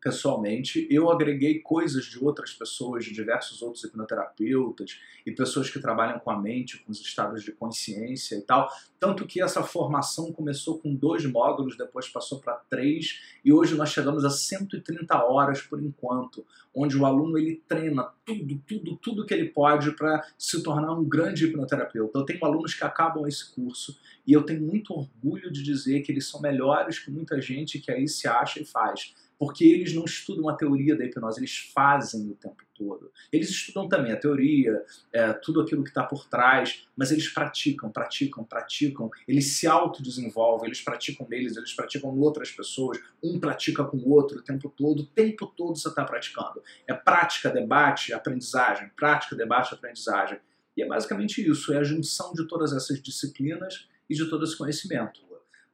pessoalmente, 0.00 0.86
eu 0.90 1.10
agreguei 1.10 1.60
coisas 1.60 2.06
de 2.06 2.22
outras 2.24 2.52
pessoas, 2.52 3.04
de 3.04 3.12
diversos 3.12 3.60
outros 3.60 3.84
hipnoterapeutas 3.84 4.98
e 5.26 5.30
pessoas 5.30 5.68
que 5.68 5.78
trabalham 5.78 6.18
com 6.18 6.30
a 6.30 6.40
mente, 6.40 6.78
com 6.78 6.90
os 6.90 7.00
estados 7.00 7.44
de 7.44 7.52
consciência 7.52 8.36
e 8.36 8.40
tal. 8.40 8.68
Tanto 8.98 9.26
que 9.26 9.42
essa 9.42 9.62
formação 9.62 10.32
começou 10.32 10.78
com 10.78 10.94
dois 10.94 11.24
módulos, 11.26 11.76
depois 11.76 12.08
passou 12.08 12.40
para 12.40 12.54
três 12.68 13.20
e 13.44 13.52
hoje 13.52 13.74
nós 13.74 13.90
chegamos 13.90 14.24
a 14.24 14.30
130 14.30 15.24
horas 15.24 15.60
por 15.60 15.82
enquanto, 15.82 16.44
onde 16.74 16.96
o 16.96 17.04
aluno 17.04 17.38
ele 17.38 17.62
treina 17.68 18.08
tudo, 18.24 18.62
tudo, 18.66 18.96
tudo 18.96 19.26
que 19.26 19.34
ele 19.34 19.48
pode 19.48 19.92
para 19.92 20.26
se 20.38 20.62
tornar 20.62 20.92
um 20.92 21.04
grande 21.04 21.46
hipnoterapeuta. 21.46 22.18
Eu 22.18 22.24
tenho 22.24 22.44
alunos 22.44 22.74
que 22.74 22.84
acabam 22.84 23.26
esse 23.26 23.54
curso 23.54 23.98
e 24.26 24.32
eu 24.32 24.42
tenho 24.42 24.62
muito 24.62 24.94
orgulho 24.94 25.50
de 25.50 25.62
dizer 25.62 26.00
que 26.00 26.12
eles 26.12 26.26
são 26.26 26.40
melhores 26.40 26.98
que 26.98 27.10
muita 27.10 27.40
gente 27.40 27.78
que 27.78 27.90
aí 27.90 28.08
se 28.08 28.26
acha 28.28 28.60
e 28.60 28.64
faz 28.64 29.14
porque 29.40 29.64
eles 29.64 29.94
não 29.94 30.04
estudam 30.04 30.50
a 30.50 30.54
teoria 30.54 30.94
da 30.94 31.02
hipnose, 31.02 31.40
eles 31.40 31.56
fazem 31.74 32.28
o 32.28 32.34
tempo 32.34 32.62
todo. 32.74 33.10
Eles 33.32 33.48
estudam 33.48 33.88
também 33.88 34.12
a 34.12 34.16
teoria, 34.18 34.84
é, 35.10 35.32
tudo 35.32 35.62
aquilo 35.62 35.82
que 35.82 35.88
está 35.88 36.04
por 36.04 36.28
trás, 36.28 36.86
mas 36.94 37.10
eles 37.10 37.26
praticam, 37.26 37.90
praticam, 37.90 38.44
praticam, 38.44 39.10
eles 39.26 39.56
se 39.56 39.66
autodesenvolvem, 39.66 40.66
eles 40.66 40.82
praticam 40.82 41.26
neles, 41.26 41.56
eles 41.56 41.72
praticam 41.72 42.10
outras 42.18 42.50
pessoas, 42.50 43.00
um 43.24 43.40
pratica 43.40 43.82
com 43.82 43.96
o 43.96 44.10
outro 44.10 44.40
o 44.40 44.42
tempo 44.42 44.68
todo, 44.68 45.00
o 45.00 45.06
tempo 45.06 45.46
todo 45.46 45.74
você 45.74 45.88
está 45.88 46.04
praticando. 46.04 46.62
É 46.86 46.92
prática, 46.92 47.48
debate, 47.48 48.12
aprendizagem, 48.12 48.90
prática, 48.94 49.34
debate, 49.34 49.72
aprendizagem. 49.72 50.38
E 50.76 50.82
é 50.82 50.86
basicamente 50.86 51.40
isso, 51.48 51.72
é 51.72 51.78
a 51.78 51.82
junção 51.82 52.34
de 52.34 52.46
todas 52.46 52.74
essas 52.74 53.02
disciplinas 53.02 53.88
e 54.08 54.14
de 54.14 54.28
todo 54.28 54.44
esse 54.44 54.58
conhecimento. 54.58 55.29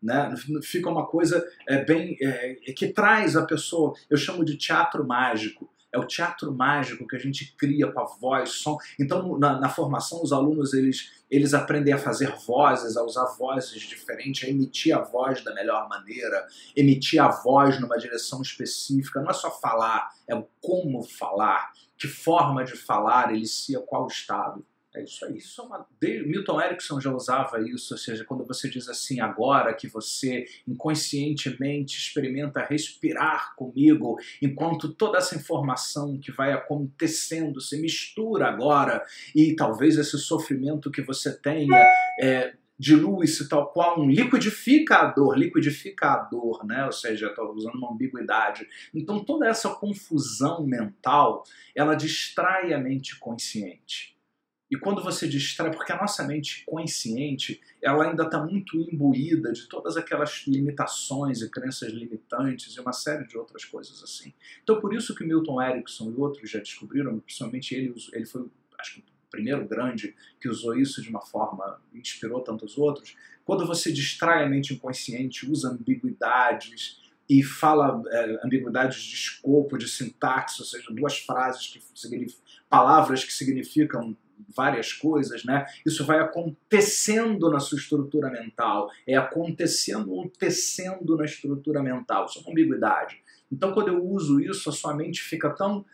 Né? 0.07 0.33
Fica 0.63 0.89
uma 0.89 1.05
coisa 1.05 1.45
é, 1.69 1.85
bem 1.85 2.17
é, 2.23 2.55
que 2.77 2.87
traz 2.89 3.37
a 3.37 3.45
pessoa, 3.45 3.93
eu 4.09 4.17
chamo 4.17 4.45
de 4.45 4.57
teatro 4.57 5.05
mágico. 5.05 5.69
É 5.93 5.99
o 5.99 6.07
teatro 6.07 6.53
mágico 6.53 7.07
que 7.07 7.17
a 7.17 7.19
gente 7.19 7.57
cria 7.57 7.91
com 7.91 8.01
a 8.01 8.05
voz, 8.05 8.51
som. 8.51 8.77
Então, 9.01 9.37
na, 9.39 9.59
na, 9.59 9.69
formação, 9.69 10.23
os 10.23 10.33
alunos 10.33 10.75
eles, 10.75 11.11
eles 11.31 11.55
aprendem 11.55 11.93
a 11.93 11.99
fazer 11.99 12.31
vozes, 12.47 12.97
a 12.97 13.03
usar 13.03 13.25
vozes 13.37 13.81
diferentes, 13.81 14.47
a 14.47 14.51
emitir 14.51 14.97
a 14.97 15.01
voz 15.01 15.43
da 15.43 15.55
melhor 15.55 15.89
maneira, 15.89 16.47
emitir 16.77 17.21
a 17.21 17.31
voz 17.31 17.81
numa 17.81 17.97
direção 17.97 18.43
específica. 18.43 19.21
Não 19.21 19.31
é 19.31 19.35
só 19.35 19.51
falar, 19.51 20.11
é 20.29 20.35
o 20.35 20.47
como 20.61 21.03
falar, 21.03 21.73
que 21.97 22.07
forma 22.07 22.63
de 22.63 22.77
falar, 22.77 23.35
elicia 23.35 23.81
qual 23.81 24.07
estado. 24.07 24.65
É 24.97 25.03
isso 25.05 25.27
aí. 25.27 25.37
Isso 25.37 25.61
é 25.61 25.65
uma... 25.65 25.87
Milton 26.01 26.59
Erickson 26.59 26.99
já 26.99 27.13
usava 27.13 27.61
isso, 27.61 27.93
ou 27.93 27.99
seja, 27.99 28.25
quando 28.25 28.47
você 28.47 28.67
diz 28.67 28.89
assim, 28.89 29.21
agora 29.21 29.75
que 29.75 29.87
você 29.87 30.47
inconscientemente 30.67 31.99
experimenta 31.99 32.65
respirar 32.65 33.55
comigo, 33.55 34.17
enquanto 34.41 34.89
toda 34.95 35.19
essa 35.19 35.37
informação 35.37 36.19
que 36.19 36.33
vai 36.33 36.55
acontecendo 36.55 37.61
se 37.61 37.79
mistura 37.79 38.47
agora, 38.47 39.05
e 39.35 39.55
talvez 39.55 39.99
esse 39.99 40.17
sofrimento 40.17 40.91
que 40.91 41.03
você 41.03 41.39
tenha 41.39 41.77
é, 42.19 42.55
dilui-se 42.79 43.51
tal 43.51 43.71
qual 43.71 44.01
um 44.01 44.09
liquidificador, 44.09 45.35
liquidificador, 45.35 46.65
né? 46.65 46.87
Ou 46.87 46.93
seja, 46.93 47.29
estou 47.29 47.53
usando 47.53 47.75
uma 47.75 47.93
ambiguidade. 47.93 48.67
Então 48.95 49.23
toda 49.23 49.47
essa 49.47 49.69
confusão 49.75 50.67
mental, 50.67 51.45
ela 51.75 51.95
distrai 51.95 52.73
a 52.73 52.79
mente 52.79 53.19
consciente. 53.19 54.16
E 54.71 54.77
quando 54.77 55.03
você 55.03 55.29
distrai, 55.29 55.71
porque 55.71 55.93
a 55.93 55.97
nossa 55.97 56.27
mente 56.27 56.65
consciente, 56.67 57.61
ela 57.81 58.09
ainda 58.09 58.25
está 58.25 58.45
muito 58.45 58.77
imbuída 58.77 59.53
de 59.53 59.69
todas 59.69 59.97
aquelas 59.97 60.45
limitações 60.47 61.41
e 61.41 61.49
crenças 61.49 61.93
limitantes 61.93 62.75
e 62.75 62.81
uma 62.81 62.93
série 62.93 63.27
de 63.27 63.39
outras 63.39 63.65
coisas 63.65 64.03
assim. 64.03 64.35
Então 64.63 64.81
por 64.81 64.93
isso 64.93 65.15
que 65.15 65.25
Milton 65.25 65.63
Erickson 65.63 66.11
e 66.11 66.21
outros 66.21 66.51
já 66.51 66.59
descobriram, 66.59 67.21
principalmente 67.21 67.75
ele, 67.75 67.95
ele 68.13 68.27
foi, 68.27 68.47
acho 68.81 68.95
que 68.95 69.01
o 69.01 69.31
primeiro 69.31 69.67
grande 69.69 70.17
que 70.41 70.49
usou 70.49 70.77
isso 70.77 71.01
de 71.01 71.11
uma 71.11 71.21
forma, 71.21 71.81
inspirou 71.95 72.41
tantos 72.41 72.77
outros. 72.77 73.17
Quando 73.45 73.65
você 73.67 73.93
distrai 73.93 74.45
a 74.45 74.49
mente 74.49 74.75
inconsciente, 74.75 75.49
usa 75.49 75.69
ambiguidades, 75.71 77.01
e 77.29 77.43
fala 77.43 78.03
é, 78.09 78.41
ambiguidades 78.45 79.03
de 79.03 79.15
escopo, 79.15 79.77
de 79.77 79.89
sintaxe, 79.89 80.61
ou 80.61 80.67
seja, 80.67 80.93
duas 80.93 81.19
frases 81.19 81.67
que 81.67 81.81
palavras 82.69 83.25
que 83.25 83.33
significam 83.33 84.17
várias 84.55 84.93
coisas, 84.93 85.45
né? 85.45 85.67
Isso 85.85 86.05
vai 86.05 86.19
acontecendo 86.19 87.51
na 87.51 87.61
sua 87.61 87.79
estrutura 87.79 88.31
mental, 88.31 88.91
é 89.07 89.17
acontecendo 89.17 90.13
ou 90.13 90.29
tecendo 90.29 91.17
na 91.17 91.25
estrutura 91.25 91.83
mental. 91.83 92.27
Isso 92.27 92.39
é 92.39 92.43
uma 92.43 92.51
ambiguidade. 92.51 93.23
Então, 93.51 93.73
quando 93.73 93.89
eu 93.89 94.05
uso 94.05 94.41
isso, 94.41 94.69
a 94.69 94.73
sua 94.73 94.95
mente 94.95 95.23
fica 95.23 95.51
tão 95.51 95.85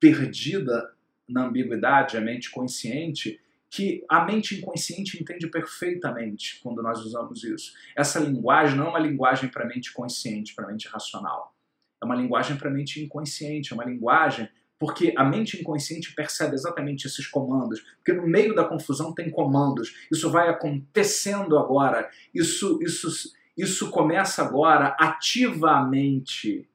perdida 0.00 0.92
na 1.28 1.46
ambiguidade, 1.46 2.16
a 2.16 2.20
mente 2.20 2.50
consciente, 2.50 3.40
que 3.68 4.04
a 4.08 4.24
mente 4.24 4.56
inconsciente 4.56 5.20
entende 5.20 5.48
perfeitamente 5.48 6.60
quando 6.62 6.82
nós 6.82 7.00
usamos 7.00 7.42
isso. 7.44 7.72
Essa 7.96 8.20
linguagem 8.20 8.76
não 8.76 8.86
é 8.86 8.90
uma 8.90 8.98
linguagem 8.98 9.50
para 9.50 9.66
mente 9.66 9.92
consciente, 9.92 10.54
para 10.54 10.66
mente 10.66 10.88
racional. 10.88 11.54
É 12.00 12.04
uma 12.04 12.14
linguagem 12.14 12.56
para 12.56 12.70
mente 12.70 13.02
inconsciente, 13.02 13.72
é 13.72 13.74
uma 13.74 13.84
linguagem 13.84 14.48
porque 14.78 15.14
a 15.16 15.24
mente 15.24 15.60
inconsciente 15.60 16.14
percebe 16.14 16.54
exatamente 16.54 17.06
esses 17.06 17.26
comandos, 17.26 17.80
porque 17.96 18.12
no 18.12 18.26
meio 18.26 18.54
da 18.54 18.64
confusão 18.64 19.14
tem 19.14 19.30
comandos. 19.30 19.94
Isso 20.10 20.30
vai 20.30 20.48
acontecendo 20.48 21.58
agora. 21.58 22.10
Isso 22.34 22.78
isso 22.82 23.08
isso 23.56 23.90
começa 23.90 24.42
agora 24.42 24.94
ativamente 24.98 26.68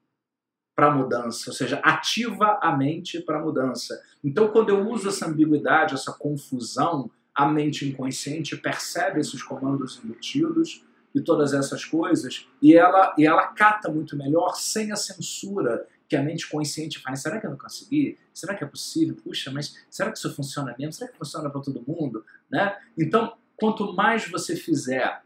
para 0.74 0.90
mudança, 0.90 1.50
ou 1.50 1.54
seja, 1.54 1.76
ativa 1.76 2.58
a 2.60 2.76
mente 2.76 3.20
para 3.20 3.38
mudança. 3.38 4.02
Então, 4.24 4.48
quando 4.48 4.70
eu 4.70 4.88
uso 4.88 5.08
essa 5.08 5.28
ambiguidade, 5.28 5.94
essa 5.94 6.12
confusão, 6.12 7.10
a 7.34 7.46
mente 7.46 7.88
inconsciente 7.88 8.56
percebe 8.56 9.20
esses 9.20 9.42
comandos 9.42 10.00
embutidos 10.02 10.84
e 11.14 11.20
todas 11.20 11.52
essas 11.52 11.84
coisas, 11.84 12.48
e 12.60 12.74
ela, 12.74 13.14
e 13.18 13.26
ela 13.26 13.48
cata 13.48 13.90
muito 13.90 14.16
melhor 14.16 14.56
sem 14.56 14.90
a 14.90 14.96
censura 14.96 15.86
que 16.12 16.16
a 16.16 16.22
mente 16.22 16.46
consciente 16.46 16.98
faz, 16.98 17.22
será 17.22 17.40
que 17.40 17.46
eu 17.46 17.50
não 17.50 17.56
consegui? 17.56 18.18
Será 18.34 18.54
que 18.54 18.62
é 18.62 18.66
possível? 18.66 19.16
Puxa, 19.16 19.50
mas 19.50 19.78
será 19.88 20.12
que 20.12 20.18
isso 20.18 20.34
funciona 20.34 20.76
mesmo? 20.78 20.92
Será 20.92 21.10
que 21.10 21.16
funciona 21.16 21.48
para 21.48 21.62
todo 21.62 21.82
mundo? 21.88 22.22
Né? 22.50 22.78
Então, 22.98 23.34
quanto 23.56 23.94
mais 23.94 24.28
você 24.28 24.54
fizer 24.54 25.22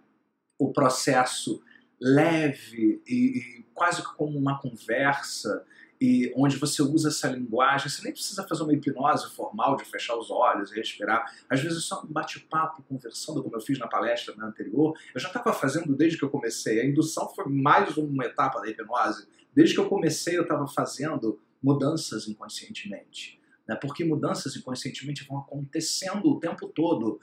o 0.57 0.73
processo 0.73 1.61
leve 2.01 3.03
e, 3.05 3.15
e 3.15 3.65
quase 3.75 4.01
como 4.15 4.39
uma 4.39 4.61
conversa, 4.61 5.65
e 6.01 6.33
onde 6.37 6.57
você 6.57 6.83
usa 6.83 7.09
essa 7.09 7.27
linguagem, 7.27 7.89
você 7.89 8.01
nem 8.05 8.13
precisa 8.13 8.47
fazer 8.47 8.63
uma 8.63 8.73
hipnose 8.73 9.29
formal 9.35 9.77
de 9.77 9.85
fechar 9.87 10.17
os 10.17 10.31
olhos 10.31 10.71
e 10.71 10.77
respirar. 10.77 11.35
Às 11.51 11.61
vezes 11.61 11.83
só 11.83 12.01
um 12.05 12.07
bate-papo, 12.07 12.85
conversando, 12.85 13.43
como 13.43 13.57
eu 13.57 13.61
fiz 13.61 13.77
na 13.77 13.89
palestra 13.89 14.33
anterior. 14.41 14.97
Eu 15.13 15.21
já 15.21 15.27
estava 15.27 15.53
fazendo 15.53 15.97
desde 15.97 16.17
que 16.17 16.25
eu 16.25 16.31
comecei. 16.31 16.81
A 16.81 16.87
indução 16.87 17.29
foi 17.35 17.47
mais 17.49 17.97
uma 17.97 18.25
etapa 18.25 18.61
da 18.61 18.69
hipnose. 18.69 19.27
Desde 19.57 19.75
que 19.75 19.81
eu 19.81 19.89
comecei, 19.89 20.37
eu 20.37 20.43
estava 20.43 20.69
fazendo 20.69 21.41
mudanças 21.63 22.29
inconscientemente. 22.29 23.41
Né? 23.67 23.75
Porque 23.75 24.05
mudanças 24.05 24.55
inconscientemente 24.55 25.27
vão 25.27 25.39
acontecendo 25.39 26.29
o 26.29 26.39
tempo 26.39 26.69
todo. 26.69 27.19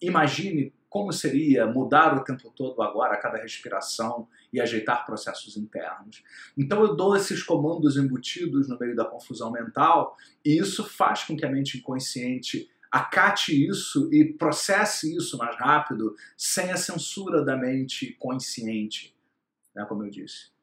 Imagine 0.00 0.72
como 0.88 1.12
seria 1.12 1.66
mudar 1.66 2.16
o 2.16 2.24
tempo 2.24 2.50
todo 2.50 2.80
agora, 2.80 3.12
a 3.12 3.18
cada 3.18 3.36
respiração 3.36 4.26
e 4.50 4.58
ajeitar 4.58 5.04
processos 5.04 5.58
internos. 5.58 6.24
Então 6.56 6.80
eu 6.80 6.96
dou 6.96 7.14
esses 7.14 7.42
comandos 7.42 7.98
embutidos 7.98 8.66
no 8.68 8.78
meio 8.78 8.96
da 8.96 9.04
confusão 9.04 9.52
mental 9.52 10.16
e 10.42 10.56
isso 10.56 10.82
faz 10.82 11.24
com 11.24 11.36
que 11.36 11.44
a 11.44 11.50
mente 11.50 11.76
inconsciente 11.76 12.70
acate 12.90 13.52
isso 13.68 14.08
e 14.10 14.24
processe 14.24 15.14
isso 15.14 15.36
mais 15.36 15.54
rápido 15.56 16.14
sem 16.34 16.72
a 16.72 16.76
censura 16.78 17.44
da 17.44 17.54
mente 17.54 18.14
consciente, 18.18 19.14
né, 19.74 19.84
como 19.86 20.04
eu 20.04 20.08
disse 20.08 20.55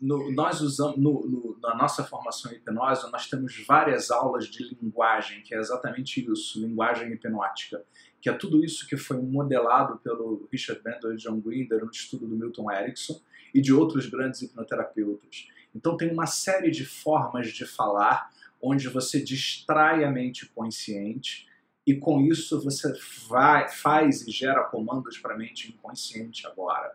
no, 0.00 0.32
nós 0.32 0.60
usamos 0.60 0.96
no, 0.98 1.26
no, 1.26 1.58
na 1.60 1.74
nossa 1.74 2.04
formação 2.04 2.52
em 2.52 2.56
hipnose, 2.56 3.10
nós 3.10 3.28
temos 3.28 3.64
várias 3.66 4.10
aulas 4.10 4.46
de 4.46 4.76
linguagem, 4.80 5.42
que 5.42 5.54
é 5.54 5.58
exatamente 5.58 6.24
isso, 6.30 6.60
linguagem 6.60 7.12
hipnótica, 7.12 7.84
que 8.20 8.28
é 8.28 8.32
tudo 8.32 8.64
isso 8.64 8.86
que 8.86 8.96
foi 8.96 9.20
modelado 9.20 9.98
pelo 9.98 10.48
Richard 10.52 10.82
Bandler 10.82 11.14
e 11.14 11.16
John 11.16 11.40
Grinder 11.40 11.84
no 11.84 11.90
estudo 11.90 12.26
do 12.26 12.36
Milton 12.36 12.70
Erickson 12.70 13.20
e 13.54 13.60
de 13.60 13.72
outros 13.72 14.06
grandes 14.06 14.42
hipnoterapeutas. 14.42 15.48
Então 15.74 15.96
tem 15.96 16.10
uma 16.12 16.26
série 16.26 16.70
de 16.70 16.84
formas 16.84 17.48
de 17.48 17.64
falar 17.64 18.30
onde 18.60 18.88
você 18.88 19.22
distrai 19.22 20.04
a 20.04 20.10
mente 20.10 20.46
consciente 20.46 21.46
e 21.86 21.94
com 21.94 22.20
isso 22.20 22.60
você 22.60 22.92
vai, 23.28 23.68
faz 23.68 24.26
e 24.26 24.30
gera 24.30 24.64
comandos 24.64 25.18
para 25.18 25.34
a 25.34 25.38
mente 25.38 25.68
inconsciente 25.70 26.46
agora. 26.46 26.94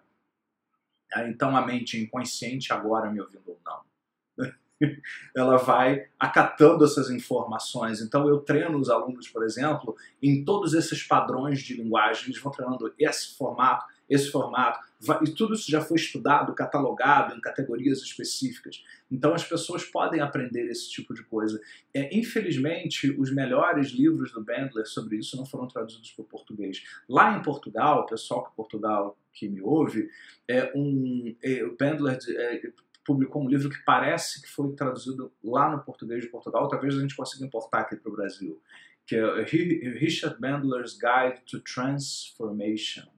Ah, 1.13 1.27
então 1.27 1.55
a 1.55 1.65
mente 1.65 1.97
inconsciente, 1.97 2.73
agora 2.73 3.11
me 3.11 3.21
ouvindo 3.21 3.43
ou 3.47 3.59
não, 3.63 3.81
ela 5.35 5.57
vai 5.57 6.07
acatando 6.19 6.83
essas 6.83 7.09
informações. 7.09 8.01
Então 8.01 8.27
eu 8.27 8.39
treino 8.39 8.77
os 8.77 8.89
alunos, 8.89 9.27
por 9.27 9.43
exemplo, 9.43 9.95
em 10.21 10.43
todos 10.43 10.73
esses 10.73 11.03
padrões 11.03 11.61
de 11.61 11.75
linguagem, 11.75 12.25
eles 12.25 12.41
vão 12.41 12.51
treinando 12.51 12.93
esse 12.97 13.35
formato, 13.37 13.85
esse 14.09 14.31
formato, 14.31 14.79
e 15.21 15.31
tudo 15.31 15.53
isso 15.53 15.69
já 15.69 15.81
foi 15.81 15.97
estudado, 15.97 16.53
catalogado 16.53 17.35
em 17.35 17.41
categorias 17.41 18.01
específicas. 18.01 18.83
Então 19.11 19.33
as 19.33 19.43
pessoas 19.43 19.83
podem 19.83 20.21
aprender 20.21 20.65
esse 20.69 20.89
tipo 20.89 21.13
de 21.13 21.23
coisa. 21.23 21.59
É, 21.93 22.15
infelizmente, 22.17 23.11
os 23.19 23.33
melhores 23.33 23.89
livros 23.89 24.31
do 24.31 24.43
Bandler 24.43 24.85
sobre 24.85 25.17
isso 25.17 25.35
não 25.37 25.45
foram 25.45 25.67
traduzidos 25.67 26.11
para 26.11 26.23
o 26.23 26.27
português. 26.27 26.83
Lá 27.07 27.37
em 27.37 27.41
Portugal, 27.41 28.01
o 28.01 28.05
pessoal 28.05 28.43
que 28.45 28.55
Portugal 28.55 29.17
que 29.33 29.49
me 29.49 29.61
ouve, 29.61 30.09
é 30.47 30.71
um, 30.75 31.35
é, 31.41 31.63
o 31.65 31.75
Bandler 31.75 32.17
é, 32.29 32.71
publicou 33.03 33.43
um 33.43 33.49
livro 33.49 33.69
que 33.69 33.83
parece 33.83 34.41
que 34.41 34.47
foi 34.47 34.73
traduzido 34.73 35.31
lá 35.43 35.71
no 35.71 35.83
português 35.83 36.23
de 36.23 36.29
Portugal, 36.29 36.67
talvez 36.67 36.95
a 36.95 37.01
gente 37.01 37.15
consiga 37.15 37.45
importar 37.45 37.81
aqui 37.81 37.95
para 37.95 38.11
o 38.11 38.15
Brasil, 38.15 38.61
que 39.05 39.15
é 39.15 39.43
Richard 39.43 40.39
Bandler's 40.39 40.93
Guide 40.93 41.41
to 41.45 41.59
Transformation 41.59 43.12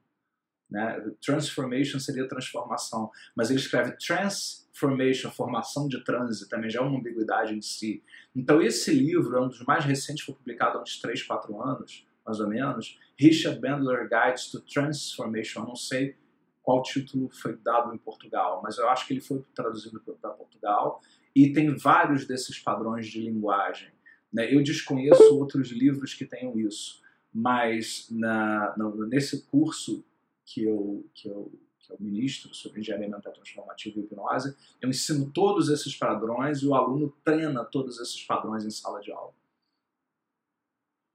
Né? 0.69 1.11
Transformation 1.23 1.99
seria 1.99 2.27
transformação, 2.27 3.11
mas 3.35 3.49
ele 3.49 3.59
escreve 3.59 3.95
transformation, 3.97 5.31
formação 5.31 5.87
de 5.87 6.03
transe, 6.03 6.49
também 6.49 6.69
já 6.69 6.79
é 6.79 6.83
uma 6.83 6.97
ambiguidade 6.99 7.53
em 7.53 7.61
si. 7.61 8.03
Então 8.35 8.61
esse 8.61 8.91
livro 8.93 9.35
é 9.37 9.41
um 9.41 9.47
dos 9.47 9.63
mais 9.63 9.85
recentes, 9.85 10.25
foi 10.25 10.35
publicado 10.35 10.77
há 10.77 10.81
uns 10.81 10.99
3, 10.99 11.23
4 11.23 11.61
anos, 11.61 12.05
mais 12.25 12.39
ou 12.39 12.47
menos, 12.47 12.99
Richard 13.17 13.59
Bandler 13.59 14.09
Guides 14.09 14.49
to 14.49 14.59
Transformation, 14.61 15.61
eu 15.61 15.67
não 15.67 15.75
sei 15.75 16.15
qual 16.63 16.81
título 16.81 17.29
foi 17.29 17.55
dado 17.57 17.93
em 17.93 17.97
Portugal, 17.97 18.61
mas 18.63 18.79
eu 18.79 18.89
acho 18.89 19.05
que 19.05 19.13
ele 19.13 19.21
foi 19.21 19.45
traduzido 19.53 20.01
para 20.19 20.31
Portugal 20.31 20.99
e 21.35 21.53
tem 21.53 21.75
vários 21.77 22.25
desses 22.25 22.57
padrões 22.57 23.07
de 23.07 23.21
linguagem. 23.21 23.91
Né? 24.33 24.53
Eu 24.53 24.63
desconheço 24.63 25.37
outros 25.37 25.69
livros 25.69 26.15
que 26.15 26.25
tenham 26.25 26.57
isso, 26.59 27.01
mas 27.31 28.07
na, 28.09 28.75
nesse 29.07 29.45
curso 29.45 30.03
que 30.45 30.63
eu, 30.63 31.09
que 31.13 31.27
eu, 31.27 31.51
que 31.79 31.91
eu 31.91 31.97
ministro 31.99 32.53
sobre 32.53 32.79
engenharia 32.79 33.09
mental 33.09 33.33
transformativa 33.33 33.99
e 33.99 34.03
hipnose, 34.03 34.55
eu 34.81 34.89
ensino 34.89 35.31
todos 35.31 35.69
esses 35.69 35.95
padrões 35.95 36.59
e 36.59 36.67
o 36.67 36.75
aluno 36.75 37.13
treina 37.23 37.65
todos 37.65 37.99
esses 37.99 38.23
padrões 38.23 38.63
em 38.63 38.69
sala 38.69 39.01
de 39.01 39.11
aula. 39.11 39.33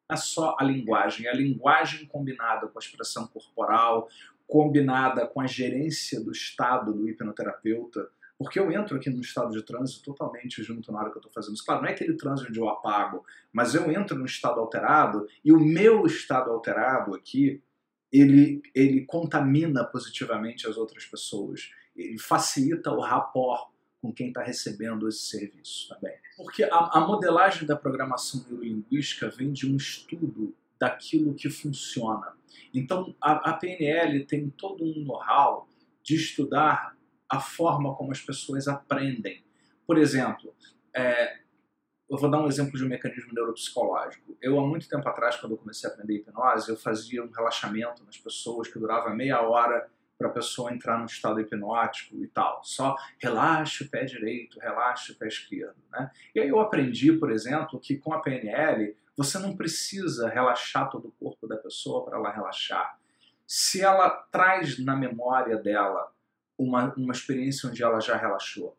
Não 0.09 0.15
é 0.15 0.17
só 0.17 0.57
a 0.59 0.65
linguagem, 0.65 1.27
é 1.27 1.31
a 1.31 1.35
linguagem 1.35 2.07
combinada 2.07 2.67
com 2.67 2.79
a 2.79 2.83
expressão 2.83 3.29
corporal, 3.29 4.09
combinada 4.47 5.27
com 5.27 5.41
a 5.41 5.47
gerência 5.47 6.21
do 6.21 6.33
estado 6.33 6.93
do 6.93 7.09
hipnoterapeuta, 7.09 8.11
porque 8.37 8.59
eu 8.59 8.73
entro 8.73 8.97
aqui 8.97 9.11
no 9.11 9.21
estado 9.21 9.53
de 9.53 9.63
trânsito 9.63 10.03
totalmente 10.03 10.63
junto 10.63 10.91
na 10.91 10.99
hora 10.99 11.11
que 11.11 11.17
eu 11.19 11.21
estou 11.21 11.31
fazendo 11.31 11.55
isso. 11.55 11.65
Claro, 11.65 11.83
não 11.83 11.89
é 11.89 11.93
aquele 11.93 12.17
trânsito 12.17 12.49
onde 12.49 12.59
eu 12.59 12.69
apago, 12.69 13.25
mas 13.53 13.75
eu 13.75 13.91
entro 13.91 14.19
num 14.19 14.25
estado 14.25 14.59
alterado 14.59 15.29
e 15.45 15.53
o 15.53 15.61
meu 15.61 16.07
estado 16.07 16.51
alterado 16.51 17.15
aqui, 17.15 17.63
ele, 18.13 18.63
ele 18.75 19.05
contamina 19.07 19.85
positivamente 19.85 20.67
as 20.67 20.77
outras 20.77 21.05
pessoas. 21.05 21.71
Ele 21.95 22.19
facilita 22.19 22.91
o 22.91 23.01
rapport 23.01 23.71
com 24.01 24.13
quem 24.13 24.29
está 24.29 24.43
recebendo 24.43 25.09
esse 25.09 25.27
serviço 25.27 25.89
também. 25.89 26.15
Porque 26.37 26.65
a, 26.65 26.91
a 26.93 27.01
modelagem 27.07 27.67
da 27.67 27.77
programação 27.77 28.45
neurolinguística 28.49 29.29
vem 29.29 29.53
de 29.53 29.71
um 29.71 29.77
estudo 29.77 30.55
daquilo 30.79 31.35
que 31.35 31.51
funciona. 31.51 32.33
Então, 32.73 33.15
a, 33.21 33.51
a 33.51 33.53
PNL 33.53 34.25
tem 34.25 34.49
todo 34.49 34.83
um 34.83 35.05
know-how 35.05 35.69
de 36.03 36.17
estudar 36.17 36.97
a 37.29 37.41
forma 37.41 37.95
como 37.95 38.11
as 38.11 38.21
pessoas 38.21 38.67
aprendem. 38.67 39.45
Por 39.87 39.99
exemplo, 39.99 40.55
é, 40.95 41.41
eu 42.11 42.19
vou 42.19 42.29
dar 42.29 42.41
um 42.41 42.49
exemplo 42.49 42.77
de 42.77 42.85
um 42.85 42.89
mecanismo 42.89 43.33
neuropsicológico. 43.33 44.37
Eu, 44.43 44.59
há 44.59 44.67
muito 44.67 44.89
tempo 44.89 45.09
atrás, 45.09 45.37
quando 45.37 45.53
eu 45.53 45.59
comecei 45.59 45.89
a 45.89 45.93
aprender 45.93 46.17
hipnose, 46.17 46.69
eu 46.69 46.77
fazia 46.77 47.23
um 47.23 47.31
relaxamento 47.31 48.05
nas 48.05 48.19
pessoas 48.19 48.67
que 48.67 48.81
durava 48.81 49.11
meia 49.11 49.41
hora 49.43 49.89
para 50.19 50.27
a 50.27 50.33
pessoa 50.33 50.73
entrar 50.73 50.99
num 50.99 51.07
estado 51.07 51.41
hipnótico 51.41 52.17
e 52.17 52.27
tal. 52.27 52.61
Só 52.65 52.97
relaxe 53.17 53.85
o 53.85 53.89
pé 53.89 54.05
direito, 54.05 54.59
relaxe 54.59 55.13
o 55.13 55.15
pé 55.17 55.29
esquerdo. 55.29 55.77
Né? 55.93 56.11
E 56.35 56.41
aí 56.41 56.49
eu 56.49 56.59
aprendi, 56.59 57.13
por 57.13 57.31
exemplo, 57.31 57.79
que 57.79 57.97
com 57.97 58.13
a 58.13 58.21
PNL 58.21 58.97
você 59.17 59.39
não 59.39 59.57
precisa 59.57 60.29
relaxar 60.29 60.91
todo 60.91 61.09
o 61.09 61.13
corpo 61.13 61.47
da 61.47 61.57
pessoa 61.57 62.05
para 62.05 62.19
ela 62.19 62.33
relaxar. 62.33 62.99
Se 63.47 63.83
ela 63.83 64.11
traz 64.33 64.85
na 64.85 64.97
memória 64.97 65.57
dela 65.57 66.13
uma, 66.59 66.93
uma 66.97 67.13
experiência 67.13 67.69
onde 67.69 67.83
ela 67.83 68.01
já 68.01 68.17
relaxou 68.17 68.77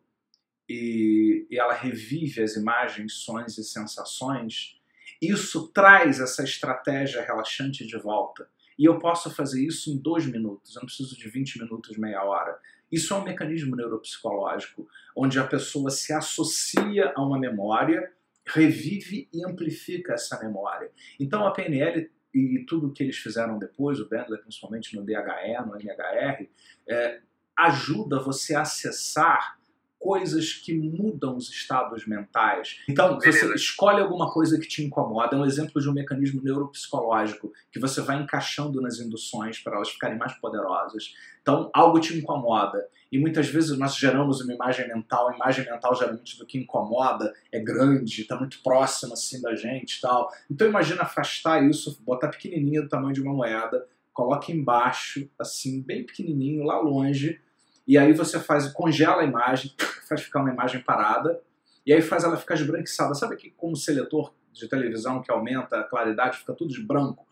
e, 0.72 1.46
e 1.50 1.58
ela 1.58 1.74
revive 1.74 2.42
as 2.42 2.56
imagens, 2.56 3.12
sons 3.12 3.58
e 3.58 3.64
sensações, 3.64 4.80
isso 5.20 5.68
traz 5.68 6.18
essa 6.18 6.42
estratégia 6.42 7.22
relaxante 7.22 7.86
de 7.86 7.98
volta. 7.98 8.48
E 8.78 8.86
eu 8.86 8.98
posso 8.98 9.30
fazer 9.30 9.62
isso 9.62 9.90
em 9.90 9.98
dois 9.98 10.24
minutos, 10.24 10.74
eu 10.74 10.80
não 10.80 10.86
preciso 10.86 11.14
de 11.14 11.28
20 11.28 11.62
minutos, 11.62 11.98
meia 11.98 12.24
hora. 12.24 12.58
Isso 12.90 13.12
é 13.12 13.16
um 13.18 13.22
mecanismo 13.22 13.76
neuropsicológico, 13.76 14.88
onde 15.14 15.38
a 15.38 15.46
pessoa 15.46 15.90
se 15.90 16.12
associa 16.12 17.12
a 17.14 17.22
uma 17.22 17.38
memória, 17.38 18.10
revive 18.46 19.28
e 19.32 19.44
amplifica 19.44 20.14
essa 20.14 20.42
memória. 20.42 20.90
Então 21.20 21.46
a 21.46 21.52
PNL 21.52 22.10
e 22.34 22.64
tudo 22.66 22.86
o 22.86 22.92
que 22.92 23.02
eles 23.02 23.18
fizeram 23.18 23.58
depois, 23.58 24.00
o 24.00 24.08
Bandler, 24.08 24.40
principalmente 24.40 24.96
no 24.96 25.04
DHE, 25.04 25.66
no 25.66 25.76
NHR, 25.76 26.48
é, 26.88 27.20
ajuda 27.56 28.18
você 28.18 28.54
a 28.54 28.62
acessar 28.62 29.60
coisas 30.02 30.52
que 30.54 30.74
mudam 30.74 31.36
os 31.36 31.48
estados 31.48 32.04
mentais. 32.06 32.80
Então, 32.88 33.20
você 33.20 33.54
escolhe 33.54 34.00
alguma 34.00 34.28
coisa 34.32 34.58
que 34.58 34.66
te 34.66 34.82
incomoda. 34.82 35.36
É 35.36 35.38
um 35.38 35.46
exemplo 35.46 35.80
de 35.80 35.88
um 35.88 35.92
mecanismo 35.92 36.42
neuropsicológico 36.42 37.52
que 37.70 37.78
você 37.78 38.00
vai 38.00 38.20
encaixando 38.20 38.80
nas 38.80 38.98
induções 38.98 39.60
para 39.60 39.76
elas 39.76 39.90
ficarem 39.90 40.18
mais 40.18 40.32
poderosas. 40.40 41.14
Então, 41.40 41.70
algo 41.72 42.00
te 42.00 42.18
incomoda. 42.18 42.84
E 43.12 43.18
muitas 43.18 43.46
vezes 43.46 43.78
nós 43.78 43.94
geramos 43.94 44.40
uma 44.40 44.52
imagem 44.52 44.88
mental. 44.88 45.28
A 45.28 45.36
imagem 45.36 45.64
mental, 45.64 45.94
geralmente, 45.94 46.36
do 46.36 46.46
que 46.46 46.58
incomoda 46.58 47.32
é 47.52 47.60
grande, 47.60 48.22
está 48.22 48.36
muito 48.36 48.60
próxima 48.60 49.12
assim 49.12 49.40
da 49.40 49.54
gente 49.54 50.00
tal. 50.00 50.28
Então, 50.50 50.66
imagina 50.66 51.02
afastar 51.02 51.62
isso, 51.62 52.02
botar 52.04 52.28
pequenininho 52.28 52.82
do 52.82 52.88
tamanho 52.88 53.14
de 53.14 53.22
uma 53.22 53.32
moeda, 53.32 53.86
coloca 54.12 54.50
embaixo, 54.50 55.30
assim, 55.38 55.80
bem 55.80 56.04
pequenininho, 56.04 56.64
lá 56.64 56.80
longe, 56.80 57.40
e 57.86 57.98
aí 57.98 58.12
você 58.12 58.38
faz, 58.38 58.68
congela 58.72 59.22
a 59.22 59.24
imagem, 59.24 59.74
faz 60.08 60.22
ficar 60.22 60.40
uma 60.40 60.52
imagem 60.52 60.82
parada, 60.82 61.40
e 61.84 61.92
aí 61.92 62.00
faz 62.00 62.24
ela 62.24 62.36
ficar 62.36 62.54
esbranquiçada. 62.54 63.14
Sabe 63.14 63.36
que 63.36 63.50
como 63.50 63.76
seletor 63.76 64.32
de 64.52 64.68
televisão 64.68 65.20
que 65.20 65.30
aumenta 65.30 65.80
a 65.80 65.84
claridade, 65.84 66.38
fica 66.38 66.52
tudo 66.52 66.72
de 66.72 66.82
branco? 66.82 67.26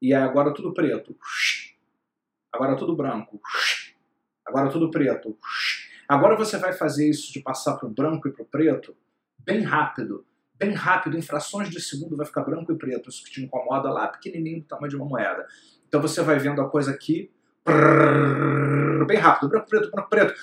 E 0.00 0.12
agora 0.12 0.52
tudo 0.52 0.74
preto. 0.74 1.16
Agora 2.52 2.76
tudo 2.76 2.94
branco. 2.94 3.40
Agora 4.44 4.70
tudo 4.70 4.90
preto. 4.90 5.38
Agora 6.08 6.36
você 6.36 6.58
vai 6.58 6.72
fazer 6.72 7.08
isso 7.08 7.32
de 7.32 7.40
passar 7.40 7.76
para 7.76 7.88
o 7.88 7.90
branco 7.90 8.28
e 8.28 8.32
para 8.32 8.42
o 8.42 8.46
preto 8.46 8.94
bem 9.44 9.62
rápido. 9.62 10.24
Bem 10.54 10.74
rápido, 10.74 11.16
em 11.16 11.22
frações 11.22 11.70
de 11.70 11.80
segundo 11.80 12.16
vai 12.16 12.26
ficar 12.26 12.42
branco 12.42 12.72
e 12.72 12.78
preto. 12.78 13.08
Isso 13.08 13.24
que 13.24 13.30
te 13.30 13.42
incomoda 13.42 13.90
lá, 13.90 14.08
pequenininho, 14.08 14.60
do 14.60 14.66
tamanho 14.66 14.90
de 14.90 14.96
uma 14.96 15.06
moeda. 15.06 15.46
Então 15.88 16.00
você 16.00 16.22
vai 16.22 16.38
vendo 16.38 16.60
a 16.60 16.68
coisa 16.68 16.92
aqui, 16.92 17.30
bem 19.06 19.18
rápido, 19.18 19.48
branco, 19.48 19.68
preto, 19.68 19.90
branco, 19.90 20.08
preto. 20.08 20.34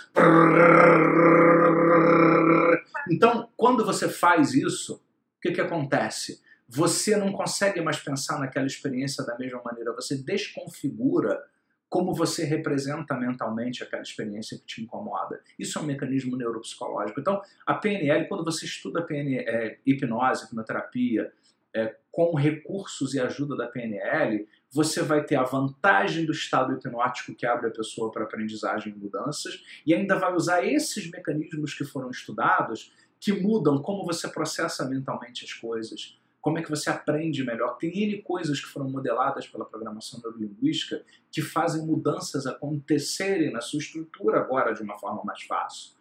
Então, 3.11 3.49
quando 3.57 3.85
você 3.85 4.07
faz 4.07 4.53
isso, 4.53 4.95
o 4.95 5.41
que, 5.41 5.51
que 5.51 5.61
acontece? 5.61 6.41
Você 6.67 7.17
não 7.17 7.31
consegue 7.31 7.81
mais 7.81 7.99
pensar 7.99 8.39
naquela 8.39 8.67
experiência 8.67 9.25
da 9.25 9.37
mesma 9.37 9.61
maneira, 9.63 9.93
você 9.93 10.15
desconfigura 10.15 11.41
como 11.89 12.13
você 12.13 12.45
representa 12.45 13.15
mentalmente 13.15 13.83
aquela 13.83 14.03
experiência 14.03 14.57
que 14.59 14.65
te 14.65 14.83
incomoda. 14.83 15.41
Isso 15.57 15.79
é 15.79 15.81
um 15.81 15.85
mecanismo 15.85 16.37
neuropsicológico. 16.37 17.19
Então, 17.19 17.41
a 17.65 17.73
PNL, 17.73 18.27
quando 18.27 18.45
você 18.45 18.65
estuda 18.65 19.01
PNL, 19.01 19.43
é, 19.49 19.79
hipnose, 19.83 20.45
hipnoterapia, 20.45 21.31
é, 21.73 21.95
com 22.11 22.35
recursos 22.35 23.15
e 23.15 23.19
ajuda 23.19 23.57
da 23.57 23.67
PNL, 23.67 24.47
você 24.71 25.01
vai 25.01 25.23
ter 25.23 25.35
a 25.35 25.43
vantagem 25.43 26.25
do 26.25 26.31
estado 26.31 26.73
hipnótico 26.73 27.33
que 27.33 27.45
abre 27.45 27.67
a 27.67 27.71
pessoa 27.71 28.11
para 28.11 28.23
aprendizagem 28.23 28.93
e 28.93 28.95
mudanças, 28.95 29.63
e 29.85 29.93
ainda 29.93 30.17
vai 30.17 30.33
usar 30.33 30.63
esses 30.63 31.09
mecanismos 31.09 31.73
que 31.73 31.83
foram 31.83 32.09
estudados 32.09 32.93
que 33.19 33.33
mudam 33.33 33.81
como 33.81 34.05
você 34.05 34.27
processa 34.27 34.87
mentalmente 34.87 35.43
as 35.43 35.53
coisas, 35.53 36.17
como 36.39 36.57
é 36.57 36.63
que 36.63 36.69
você 36.69 36.89
aprende 36.89 37.43
melhor. 37.43 37.77
Tem 37.77 37.91
N 38.03 38.21
coisas 38.21 38.61
que 38.61 38.67
foram 38.67 38.89
modeladas 38.89 39.47
pela 39.47 39.65
programação 39.65 40.21
neurolinguística 40.23 41.03
que 41.31 41.41
fazem 41.41 41.85
mudanças 41.85 42.47
acontecerem 42.47 43.51
na 43.51 43.59
sua 43.59 43.79
estrutura 43.79 44.39
agora 44.39 44.73
de 44.73 44.81
uma 44.81 44.97
forma 44.97 45.21
mais 45.23 45.41
fácil. 45.43 45.91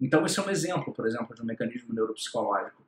Então, 0.00 0.26
esse 0.26 0.40
é 0.40 0.42
um 0.42 0.50
exemplo, 0.50 0.92
por 0.92 1.06
exemplo, 1.06 1.34
de 1.34 1.42
um 1.42 1.44
mecanismo 1.44 1.94
neuropsicológico. 1.94 2.82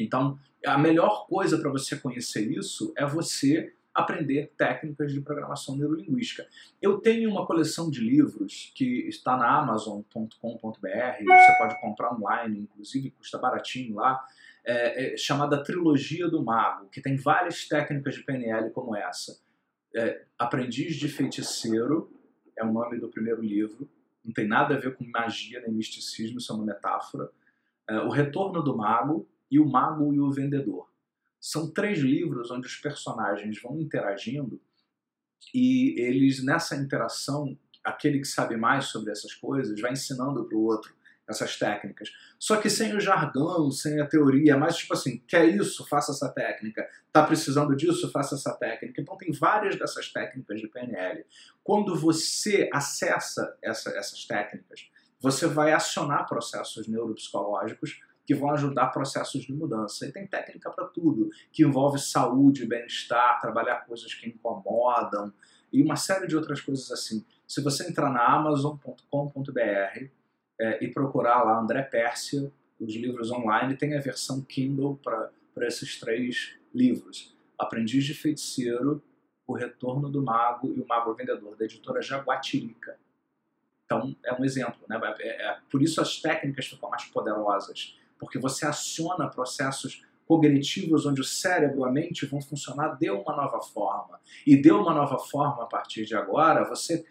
Então, 0.00 0.38
a 0.64 0.78
melhor 0.78 1.26
coisa 1.26 1.58
para 1.58 1.70
você 1.70 1.96
conhecer 1.96 2.48
isso 2.52 2.92
é 2.96 3.04
você 3.04 3.74
aprender 3.98 4.52
técnicas 4.56 5.12
de 5.12 5.20
programação 5.20 5.76
neurolinguística. 5.76 6.46
Eu 6.80 6.98
tenho 6.98 7.30
uma 7.30 7.46
coleção 7.46 7.90
de 7.90 8.00
livros 8.00 8.72
que 8.74 9.08
está 9.08 9.36
na 9.36 9.58
Amazon.com.br, 9.58 10.28
você 10.38 11.58
pode 11.58 11.80
comprar 11.80 12.14
online, 12.14 12.60
inclusive 12.60 13.10
custa 13.10 13.38
baratinho 13.38 13.96
lá, 13.96 14.24
é, 14.64 15.14
é, 15.14 15.16
chamada 15.16 15.62
Trilogia 15.62 16.28
do 16.28 16.44
Mago, 16.44 16.88
que 16.90 17.00
tem 17.00 17.16
várias 17.16 17.66
técnicas 17.66 18.14
de 18.14 18.22
PNL 18.22 18.70
como 18.70 18.94
essa. 18.94 19.40
É, 19.94 20.24
Aprendiz 20.38 20.96
de 20.96 21.08
Feiticeiro 21.08 22.12
é 22.56 22.64
o 22.64 22.72
nome 22.72 22.98
do 22.98 23.08
primeiro 23.08 23.42
livro, 23.42 23.88
não 24.24 24.32
tem 24.32 24.46
nada 24.46 24.74
a 24.74 24.78
ver 24.78 24.94
com 24.94 25.04
magia 25.04 25.60
nem 25.60 25.72
misticismo, 25.72 26.38
isso 26.38 26.52
é 26.52 26.54
uma 26.54 26.64
metáfora. 26.64 27.30
É, 27.88 27.98
o 28.00 28.10
Retorno 28.10 28.62
do 28.62 28.76
Mago 28.76 29.26
e 29.50 29.58
O 29.58 29.66
Mago 29.66 30.12
e 30.12 30.20
o 30.20 30.30
Vendedor. 30.30 30.87
São 31.40 31.70
três 31.70 31.98
livros 31.98 32.50
onde 32.50 32.66
os 32.66 32.76
personagens 32.76 33.60
vão 33.62 33.78
interagindo 33.78 34.60
e 35.54 35.98
eles, 36.00 36.44
nessa 36.44 36.76
interação, 36.76 37.56
aquele 37.82 38.18
que 38.18 38.26
sabe 38.26 38.56
mais 38.56 38.86
sobre 38.86 39.12
essas 39.12 39.34
coisas 39.34 39.80
vai 39.80 39.92
ensinando 39.92 40.44
para 40.44 40.56
o 40.56 40.64
outro 40.64 40.98
essas 41.28 41.58
técnicas. 41.58 42.10
Só 42.38 42.56
que 42.56 42.70
sem 42.70 42.96
o 42.96 43.00
jargão, 43.00 43.70
sem 43.70 44.00
a 44.00 44.06
teoria, 44.06 44.56
mas 44.56 44.78
tipo 44.78 44.94
assim, 44.94 45.22
quer 45.28 45.44
isso, 45.46 45.86
faça 45.86 46.12
essa 46.12 46.28
técnica. 46.30 46.88
Tá 47.12 47.22
precisando 47.22 47.76
disso, 47.76 48.10
faça 48.10 48.34
essa 48.34 48.54
técnica. 48.54 49.00
Então 49.00 49.16
tem 49.16 49.30
várias 49.32 49.78
dessas 49.78 50.10
técnicas 50.10 50.60
de 50.60 50.68
PNL. 50.68 51.24
Quando 51.62 51.94
você 51.94 52.70
acessa 52.72 53.56
essa, 53.60 53.90
essas 53.90 54.24
técnicas, 54.24 54.88
você 55.20 55.46
vai 55.46 55.72
acionar 55.72 56.26
processos 56.26 56.88
neuropsicológicos 56.88 58.00
que 58.28 58.34
vão 58.34 58.50
ajudar 58.50 58.88
processos 58.88 59.42
de 59.42 59.54
mudança. 59.54 60.06
E 60.06 60.12
tem 60.12 60.26
técnica 60.26 60.68
para 60.70 60.84
tudo, 60.84 61.30
que 61.50 61.64
envolve 61.64 61.98
saúde, 61.98 62.66
bem-estar, 62.66 63.40
trabalhar 63.40 63.86
coisas 63.86 64.12
que 64.12 64.28
incomodam 64.28 65.32
e 65.72 65.82
uma 65.82 65.96
série 65.96 66.26
de 66.26 66.36
outras 66.36 66.60
coisas 66.60 66.92
assim. 66.92 67.24
Se 67.46 67.62
você 67.62 67.88
entrar 67.88 68.10
na 68.10 68.22
amazon.com.br 68.22 70.08
é, 70.60 70.84
e 70.84 70.88
procurar 70.88 71.42
lá 71.42 71.58
André 71.58 71.80
Pérsia, 71.80 72.52
os 72.78 72.94
livros 72.94 73.30
online, 73.30 73.78
tem 73.78 73.96
a 73.96 74.00
versão 74.00 74.42
Kindle 74.42 75.00
para 75.02 75.66
esses 75.66 75.98
três 75.98 76.54
livros. 76.74 77.34
Aprendiz 77.58 78.04
de 78.04 78.12
Feiticeiro, 78.12 79.02
O 79.46 79.54
Retorno 79.54 80.10
do 80.10 80.22
Mago 80.22 80.74
e 80.76 80.80
O 80.82 80.86
Mago 80.86 81.14
Vendedor, 81.14 81.56
da 81.56 81.64
editora 81.64 82.02
Jaguatirica. 82.02 82.98
Então, 83.86 84.14
é 84.22 84.34
um 84.34 84.44
exemplo. 84.44 84.80
Né? 84.86 85.00
É, 85.20 85.46
é, 85.46 85.58
por 85.70 85.80
isso 85.80 85.98
as 85.98 86.20
técnicas 86.20 86.66
ficam 86.66 86.90
mais 86.90 87.06
poderosas, 87.06 87.96
porque 88.18 88.38
você 88.38 88.66
aciona 88.66 89.28
processos 89.28 90.04
cognitivos 90.26 91.06
onde 91.06 91.22
o 91.22 91.24
cérebro, 91.24 91.84
a 91.84 91.90
mente 91.90 92.26
vão 92.26 92.40
funcionar 92.40 92.98
de 92.98 93.10
uma 93.10 93.34
nova 93.34 93.62
forma. 93.62 94.20
E 94.46 94.60
de 94.60 94.70
uma 94.70 94.92
nova 94.92 95.18
forma 95.18 95.62
a 95.62 95.66
partir 95.66 96.04
de 96.04 96.14
agora, 96.14 96.68
você 96.68 97.06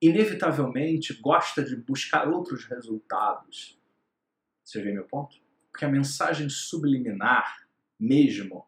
inevitavelmente 0.00 1.14
gosta 1.20 1.64
de 1.64 1.76
buscar 1.76 2.28
outros 2.28 2.64
resultados. 2.64 3.78
Você 4.64 4.80
vê 4.80 4.92
meu 4.92 5.04
ponto? 5.04 5.36
Porque 5.70 5.84
a 5.84 5.88
mensagem 5.88 6.48
subliminar, 6.48 7.66
mesmo, 7.98 8.64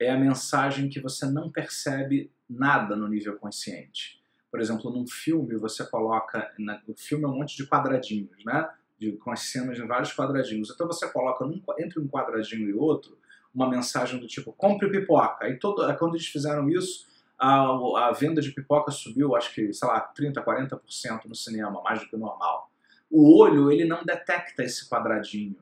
é 0.00 0.10
a 0.10 0.18
mensagem 0.18 0.88
que 0.88 1.00
você 1.00 1.26
não 1.26 1.50
percebe 1.50 2.30
nada 2.48 2.96
no 2.96 3.08
nível 3.08 3.36
consciente. 3.38 4.20
Por 4.50 4.60
exemplo, 4.60 4.90
num 4.90 5.06
filme 5.06 5.56
você 5.56 5.84
coloca, 5.88 6.52
o 6.86 6.94
filme 6.96 7.24
é 7.24 7.28
um 7.28 7.36
monte 7.36 7.56
de 7.56 7.66
quadradinhos, 7.66 8.44
né? 8.44 8.68
De, 8.98 9.12
com 9.12 9.30
as 9.30 9.42
cenas 9.42 9.78
em 9.78 9.86
vários 9.86 10.12
quadradinhos. 10.12 10.70
Então 10.70 10.86
você 10.86 11.08
coloca 11.08 11.44
num, 11.44 11.62
entre 11.78 12.00
um 12.00 12.08
quadradinho 12.08 12.68
e 12.68 12.74
outro 12.74 13.16
uma 13.54 13.68
mensagem 13.68 14.18
do 14.20 14.26
tipo 14.26 14.52
compre 14.52 14.90
pipoca. 14.90 15.48
E 15.48 15.56
todo, 15.58 15.96
quando 15.96 16.14
eles 16.14 16.26
fizeram 16.26 16.68
isso, 16.68 17.06
a, 17.38 18.08
a 18.08 18.12
venda 18.12 18.40
de 18.40 18.50
pipoca 18.52 18.90
subiu, 18.90 19.36
acho 19.36 19.54
que, 19.54 19.72
sei 19.72 19.88
lá, 19.88 20.12
30%, 20.12 20.44
40% 20.44 21.24
no 21.26 21.34
cinema, 21.34 21.82
mais 21.82 22.00
do 22.00 22.08
que 22.08 22.16
o 22.16 22.18
normal. 22.18 22.70
O 23.10 23.38
olho, 23.38 23.70
ele 23.70 23.84
não 23.84 24.04
detecta 24.04 24.62
esse 24.62 24.88
quadradinho. 24.88 25.56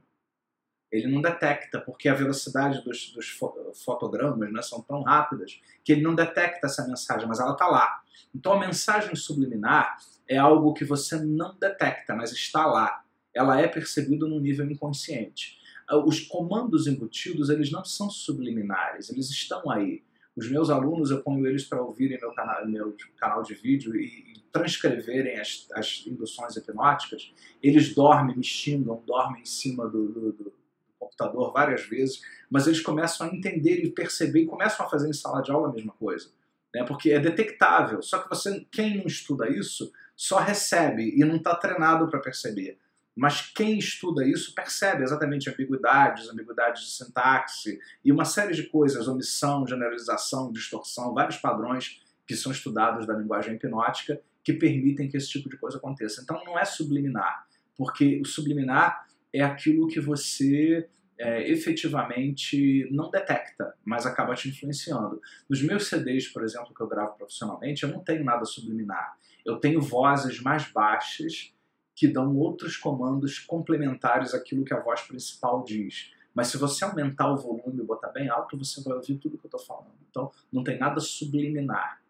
Ele 0.90 1.07
não 1.09 1.20
detecta, 1.20 1.81
porque 1.81 2.09
a 2.09 2.14
velocidade 2.14 2.83
dos, 2.83 3.12
dos 3.12 3.38
fotogramas 3.85 4.53
né, 4.53 4.62
são 4.62 4.81
tão 4.81 5.03
rápidas 5.03 5.61
que 5.85 5.92
ele 5.92 6.03
não 6.03 6.14
detecta 6.14 6.66
essa 6.66 6.87
mensagem, 6.87 7.29
mas 7.29 7.40
ela 7.40 7.53
está 7.53 7.66
lá. 7.66 8.01
Então 8.35 8.53
a 8.53 8.61
mensagem 8.61 9.14
subliminar 9.14 9.99
é 10.29 10.38
algo 10.38 10.72
que 10.72 10.85
você 10.85 11.18
não 11.18 11.57
detecta, 11.59 12.14
mas 12.14 12.33
está 12.33 12.66
lá. 12.66 13.05
Ela 13.37 13.61
é 13.61 13.68
percebida 13.68 14.27
no 14.27 14.40
nível 14.40 14.68
inconsciente. 14.70 15.59
Os 16.07 16.20
comandos 16.20 16.87
embutidos, 16.87 17.51
eles 17.51 17.70
não 17.70 17.85
são 17.85 18.11
subliminares, 18.11 19.11
eles 19.11 19.29
estão 19.29 19.70
aí. 19.70 20.03
Os 20.35 20.51
meus 20.51 20.68
alunos, 20.68 21.11
eu 21.11 21.22
ponho 21.22 21.46
eles 21.46 21.64
para 21.64 21.81
ouvirem 21.81 22.18
meu 22.20 22.33
canal, 22.33 22.66
meu 22.66 22.96
canal 23.16 23.42
de 23.42 23.55
vídeo 23.55 23.94
e, 23.94 24.33
e 24.33 24.40
transcreverem 24.53 25.38
as, 25.38 25.66
as, 25.75 26.05
induções 26.07 26.57
hipnóticas. 26.57 27.33
Eles 27.62 27.94
dormem, 27.94 28.37
me 28.37 28.44
xingam, 28.44 29.03
dormem 29.07 29.42
em 29.42 29.46
cima 29.46 29.88
do, 29.88 30.09
do, 30.09 30.33
do, 30.33 30.53
computador 30.99 31.53
várias 31.53 31.87
vezes, 31.87 32.20
mas 32.51 32.66
eles 32.66 32.81
começam 32.81 33.27
a 33.27 33.31
entender 33.35 33.85
e 33.85 33.90
perceber 33.90 34.40
e 34.40 34.46
começam 34.46 34.85
a 34.85 34.88
fazer 34.88 35.09
em 35.09 35.12
sala 35.12 35.42
de 35.42 35.51
aula 35.51 35.68
a 35.68 35.72
mesma 35.72 35.92
coisa. 35.92 36.29
Né? 36.75 36.85
Porque 36.85 37.11
é 37.12 37.20
detectável. 37.20 38.03
Só 38.03 38.18
que 38.18 38.29
você, 38.29 38.66
quem 38.70 38.99
não 38.99 39.07
estuda 39.07 39.49
isso, 39.49 39.92
só 40.14 40.38
recebe 40.38 41.14
e 41.16 41.25
não 41.25 41.37
está 41.37 41.55
treinado 41.55 42.09
para 42.09 42.18
perceber. 42.18 42.79
Mas 43.17 43.41
quem 43.41 43.79
estuda 43.79 44.27
isso 44.27 44.55
percebe 44.55 45.03
exatamente 45.03 45.49
ambiguidades, 45.49 46.29
ambiguidades 46.29 46.83
de 46.85 46.91
sintaxe 46.91 47.81
e 48.05 48.13
uma 48.13 48.27
série 48.27 48.53
de 48.53 48.65
coisas, 48.65 49.09
omissão, 49.09 49.67
generalização, 49.67 50.53
distorção, 50.53 51.15
vários 51.15 51.39
padrões 51.39 52.03
que 52.27 52.37
são 52.37 52.53
estudados 52.53 53.07
da 53.07 53.15
linguagem 53.15 53.55
hipnótica 53.55 54.21
que 54.45 54.53
permitem 54.53 55.09
que 55.09 55.17
esse 55.17 55.31
tipo 55.31 55.49
de 55.49 55.57
coisa 55.57 55.79
aconteça. 55.79 56.21
Então 56.23 56.45
não 56.45 56.59
é 56.59 56.65
subliminar, 56.67 57.47
porque 57.75 58.21
o 58.21 58.25
subliminar 58.27 59.07
é 59.33 59.43
aquilo 59.43 59.89
que 59.89 59.99
você 59.99 60.87
é, 61.19 61.51
efetivamente 61.51 62.87
não 62.91 63.11
detecta, 63.11 63.75
mas 63.83 64.05
acaba 64.05 64.35
te 64.35 64.51
influenciando. 64.51 65.21
Nos 65.49 65.63
meus 65.63 65.89
CDs, 65.89 66.29
por 66.29 66.45
exemplo, 66.45 66.75
que 66.75 66.83
eu 66.83 66.87
gravo 66.87 67.17
profissionalmente, 67.17 67.83
eu 67.83 67.89
não 67.89 68.01
tenho 68.01 68.23
nada 68.23 68.45
subliminar. 68.45 69.17
Eu 69.45 69.57
tenho 69.57 69.81
vozes 69.81 70.41
mais 70.41 70.71
baixas 70.71 71.55
que 71.97 72.07
dão 72.07 72.37
outros 72.37 72.77
comandos 72.77 73.39
complementares 73.39 74.35
àquilo 74.35 74.65
que 74.65 74.75
a 74.75 74.81
voz 74.81 75.01
principal 75.01 75.65
diz. 75.65 76.13
Mas 76.35 76.49
se 76.49 76.59
você 76.59 76.85
aumentar 76.85 77.33
o 77.33 77.37
volume 77.39 77.83
e 77.83 77.87
botar 77.87 78.11
bem 78.11 78.29
alto, 78.29 78.59
você 78.59 78.83
vai 78.83 78.95
ouvir 78.95 79.17
tudo 79.17 79.39
que 79.39 79.47
eu 79.47 79.49
estou 79.49 79.61
falando. 79.61 79.97
Então, 80.11 80.31
não 80.53 80.63
tem 80.63 80.79
nada 80.79 81.01
subliminar. 81.01 82.03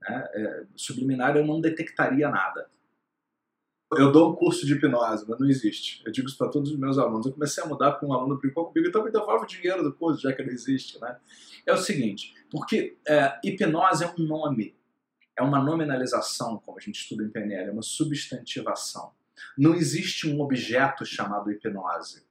Né? 0.00 0.28
É, 0.32 0.66
subliminar 0.76 1.36
eu 1.36 1.44
não 1.44 1.60
detectaria 1.60 2.30
nada. 2.30 2.70
Eu 3.96 4.12
dou 4.12 4.32
um 4.32 4.36
curso 4.36 4.64
de 4.64 4.74
hipnose, 4.74 5.26
mas 5.28 5.40
não 5.40 5.48
existe. 5.48 6.02
Eu 6.06 6.12
digo 6.12 6.28
isso 6.28 6.38
para 6.38 6.48
todos 6.48 6.70
os 6.70 6.78
meus 6.78 6.96
alunos. 6.96 7.26
Eu 7.26 7.32
comecei 7.32 7.62
a 7.62 7.66
mudar 7.66 7.92
para 7.92 8.06
um 8.06 8.12
aluno 8.12 8.38
brincou 8.38 8.66
comigo, 8.66 8.88
então 8.88 9.02
me 9.02 9.10
devolve 9.10 9.44
o 9.44 9.48
dinheiro 9.48 9.82
do 9.82 9.92
curso, 9.92 10.22
já 10.22 10.32
que 10.32 10.42
não 10.44 10.52
existe. 10.52 11.00
Né? 11.00 11.16
É 11.64 11.72
o 11.72 11.76
seguinte, 11.76 12.34
porque 12.50 12.96
é, 13.06 13.38
hipnose 13.42 14.04
é 14.04 14.14
um 14.16 14.22
nome 14.22 14.76
é 15.38 15.42
uma 15.42 15.62
nominalização, 15.62 16.58
como 16.64 16.78
a 16.78 16.80
gente 16.80 17.00
estuda 17.00 17.22
em 17.22 17.30
PNL, 17.30 17.68
é 17.68 17.72
uma 17.72 17.82
substantivação. 17.82 19.12
Não 19.56 19.74
existe 19.74 20.26
um 20.26 20.40
objeto 20.40 21.04
chamado 21.04 21.50
hipnose. 21.50 22.24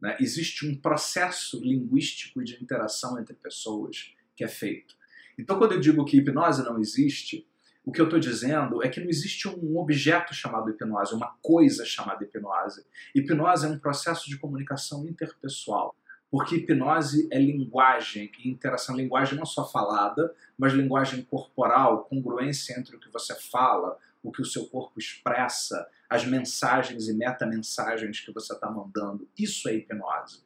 Né? 0.00 0.16
Existe 0.20 0.66
um 0.66 0.76
processo 0.76 1.60
linguístico 1.60 2.44
de 2.44 2.62
interação 2.62 3.18
entre 3.18 3.34
pessoas 3.34 4.14
que 4.36 4.44
é 4.44 4.48
feito. 4.48 4.94
Então, 5.38 5.58
quando 5.58 5.72
eu 5.72 5.80
digo 5.80 6.04
que 6.04 6.18
hipnose 6.18 6.62
não 6.62 6.78
existe, 6.78 7.48
o 7.84 7.92
que 7.92 8.00
eu 8.00 8.04
estou 8.04 8.20
dizendo 8.20 8.84
é 8.84 8.88
que 8.88 9.00
não 9.00 9.08
existe 9.08 9.48
um 9.48 9.78
objeto 9.78 10.34
chamado 10.34 10.68
hipnose, 10.68 11.14
uma 11.14 11.34
coisa 11.40 11.86
chamada 11.86 12.22
hipnose. 12.22 12.84
Hipnose 13.14 13.64
é 13.64 13.68
um 13.68 13.78
processo 13.78 14.28
de 14.28 14.36
comunicação 14.36 15.08
interpessoal. 15.08 15.96
Porque 16.30 16.56
hipnose 16.56 17.26
é 17.30 17.38
linguagem 17.38 18.30
e 18.38 18.50
interação. 18.50 18.96
Linguagem 18.96 19.38
não 19.38 19.46
só 19.46 19.66
falada, 19.66 20.34
mas 20.58 20.72
linguagem 20.72 21.22
corporal, 21.22 22.04
congruência 22.04 22.78
entre 22.78 22.96
o 22.96 23.00
que 23.00 23.10
você 23.10 23.34
fala, 23.34 23.96
o 24.22 24.30
que 24.30 24.42
o 24.42 24.44
seu 24.44 24.66
corpo 24.66 24.98
expressa, 24.98 25.88
as 26.08 26.24
mensagens 26.24 27.08
e 27.08 27.14
metamensagens 27.14 28.20
que 28.20 28.32
você 28.32 28.52
está 28.52 28.70
mandando. 28.70 29.28
Isso 29.38 29.68
é 29.68 29.74
hipnose. 29.74 30.42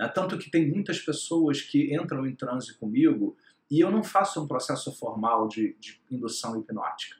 É, 0.00 0.08
tanto 0.08 0.38
que 0.38 0.50
tem 0.50 0.68
muitas 0.68 0.98
pessoas 0.98 1.60
que 1.60 1.94
entram 1.94 2.26
em 2.26 2.34
transe 2.34 2.74
comigo 2.74 3.36
e 3.70 3.80
eu 3.80 3.90
não 3.90 4.02
faço 4.02 4.42
um 4.42 4.48
processo 4.48 4.92
formal 4.92 5.46
de, 5.46 5.76
de 5.78 6.00
indução 6.10 6.58
hipnótica. 6.58 7.16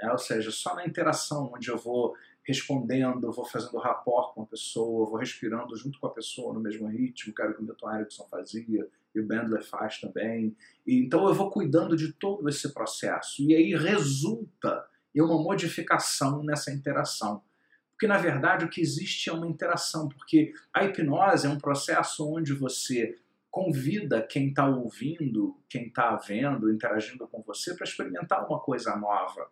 É, 0.00 0.10
ou 0.10 0.18
seja, 0.18 0.50
só 0.50 0.74
na 0.74 0.86
interação, 0.86 1.52
onde 1.54 1.68
eu 1.68 1.76
vou 1.76 2.16
respondendo, 2.42 3.32
vou 3.32 3.44
fazendo 3.44 3.78
rapport 3.78 4.34
com 4.34 4.42
a 4.42 4.46
pessoa, 4.46 5.08
vou 5.08 5.18
respirando 5.18 5.76
junto 5.76 5.98
com 6.00 6.06
a 6.06 6.10
pessoa 6.10 6.54
no 6.54 6.60
mesmo 6.60 6.86
ritmo, 6.88 7.34
que 7.34 7.42
era 7.42 7.50
o 7.50 7.54
que 7.54 7.60
o 7.60 7.64
Milton 7.64 7.94
Erickson 7.94 8.26
fazia, 8.30 8.88
e 9.14 9.20
o 9.20 9.26
Bandler 9.26 9.64
faz 9.64 10.00
também. 10.00 10.56
E, 10.86 11.04
então 11.04 11.26
eu 11.28 11.34
vou 11.34 11.50
cuidando 11.50 11.96
de 11.96 12.12
todo 12.12 12.48
esse 12.48 12.72
processo. 12.72 13.42
E 13.42 13.54
aí 13.54 13.74
resulta 13.74 14.86
em 15.14 15.20
uma 15.20 15.40
modificação 15.42 16.42
nessa 16.42 16.72
interação. 16.72 17.42
Porque, 17.90 18.06
na 18.06 18.16
verdade, 18.16 18.64
o 18.64 18.70
que 18.70 18.80
existe 18.80 19.28
é 19.28 19.32
uma 19.32 19.46
interação, 19.46 20.08
porque 20.08 20.54
a 20.72 20.84
hipnose 20.84 21.46
é 21.46 21.50
um 21.50 21.58
processo 21.58 22.26
onde 22.26 22.54
você 22.54 23.18
convida 23.50 24.22
quem 24.22 24.48
está 24.48 24.66
ouvindo, 24.66 25.56
quem 25.68 25.88
está 25.88 26.16
vendo, 26.16 26.72
interagindo 26.72 27.26
com 27.26 27.42
você, 27.42 27.74
para 27.74 27.84
experimentar 27.84 28.46
uma 28.46 28.60
coisa 28.60 28.96
nova. 28.96 29.50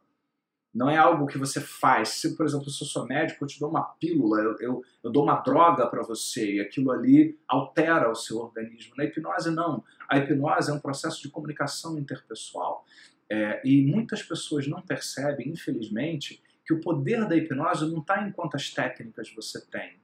Não 0.74 0.88
é 0.88 0.96
algo 0.96 1.26
que 1.26 1.38
você 1.38 1.61
faz. 1.61 2.11
Se, 2.11 2.37
por 2.37 2.44
exemplo, 2.44 2.70
se 2.70 2.83
eu 2.83 2.87
sou 2.87 3.07
médico, 3.07 3.44
eu 3.44 3.48
te 3.48 3.59
dou 3.59 3.70
uma 3.70 3.83
pílula, 3.83 4.40
eu, 4.40 4.57
eu, 4.61 4.85
eu 5.02 5.11
dou 5.11 5.24
uma 5.24 5.37
droga 5.37 5.87
para 5.87 6.02
você 6.02 6.57
e 6.57 6.61
aquilo 6.61 6.90
ali 6.90 7.38
altera 7.48 8.11
o 8.11 8.14
seu 8.14 8.38
organismo. 8.38 8.94
Na 8.96 9.04
hipnose, 9.04 9.50
não. 9.50 9.83
A 10.09 10.18
hipnose 10.18 10.70
é 10.70 10.74
um 10.74 10.81
processo 10.81 11.22
de 11.22 11.31
comunicação 11.31 11.98
interpessoal. 11.98 12.85
É, 13.31 13.61
e 13.64 13.83
muitas 13.83 14.22
pessoas 14.22 14.66
não 14.66 14.81
percebem, 14.81 15.48
infelizmente, 15.48 16.42
que 16.64 16.74
o 16.74 16.81
poder 16.81 17.26
da 17.26 17.37
hipnose 17.37 17.90
não 17.90 18.00
está 18.00 18.26
em 18.26 18.31
quantas 18.31 18.70
técnicas 18.70 19.33
você 19.35 19.61
tem. 19.66 19.98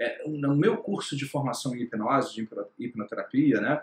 É, 0.00 0.26
no 0.26 0.56
meu 0.56 0.78
curso 0.78 1.16
de 1.16 1.26
formação 1.26 1.74
em 1.74 1.82
hipnose, 1.82 2.34
de 2.34 2.48
hipnoterapia, 2.78 3.60
né, 3.60 3.82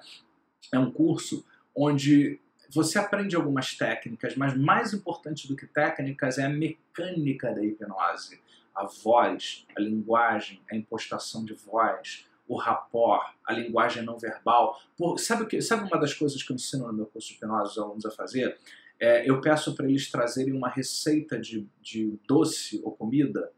é 0.73 0.79
um 0.79 0.91
curso 0.91 1.45
onde 1.75 2.39
você 2.69 2.99
aprende 2.99 3.35
algumas 3.35 3.75
técnicas, 3.75 4.35
mas 4.35 4.55
mais 4.57 4.93
importante 4.93 5.47
do 5.47 5.55
que 5.55 5.65
técnicas 5.65 6.37
é 6.37 6.45
a 6.45 6.49
mecânica 6.49 7.53
da 7.53 7.63
hipnose. 7.63 8.41
a 8.75 8.85
voz, 8.85 9.65
a 9.75 9.81
linguagem, 9.81 10.61
a 10.71 10.75
impostação 10.75 11.43
de 11.43 11.53
voz, 11.53 12.27
o 12.47 12.55
rapport, 12.55 13.33
a 13.43 13.51
linguagem 13.51 14.03
não 14.03 14.19
verbal. 14.19 14.79
Por, 14.95 15.17
sabe, 15.19 15.43
o 15.43 15.47
que, 15.47 15.61
sabe 15.61 15.87
uma 15.87 15.99
das 15.99 16.13
coisas 16.13 16.43
que 16.43 16.51
eu 16.51 16.55
ensino 16.55 16.85
no 16.85 16.93
meu 16.93 17.07
curso 17.07 17.27
de 17.27 17.33
hipnose 17.35 17.71
os 17.71 17.77
alunos 17.79 18.05
a 18.05 18.11
fazer? 18.11 18.57
É, 18.99 19.29
eu 19.29 19.41
peço 19.41 19.75
para 19.75 19.87
eles 19.87 20.09
trazerem 20.09 20.53
uma 20.53 20.69
receita 20.69 21.39
de, 21.39 21.67
de 21.81 22.19
doce 22.27 22.79
ou 22.83 22.91
comida 22.91 23.51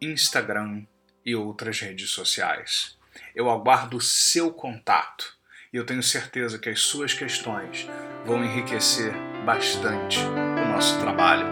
Instagram 0.00 0.86
e 1.24 1.36
outras 1.36 1.80
redes 1.80 2.10
sociais. 2.10 2.98
Eu 3.34 3.50
aguardo 3.50 3.98
o 3.98 4.00
seu 4.00 4.52
contato 4.52 5.38
e 5.72 5.76
eu 5.76 5.84
tenho 5.84 6.02
certeza 6.02 6.58
que 6.58 6.68
as 6.68 6.80
suas 6.80 7.14
questões 7.14 7.88
vão 8.24 8.44
enriquecer 8.44 9.12
bastante 9.44 10.18
o 10.20 10.68
nosso 10.72 10.98
trabalho. 10.98 11.46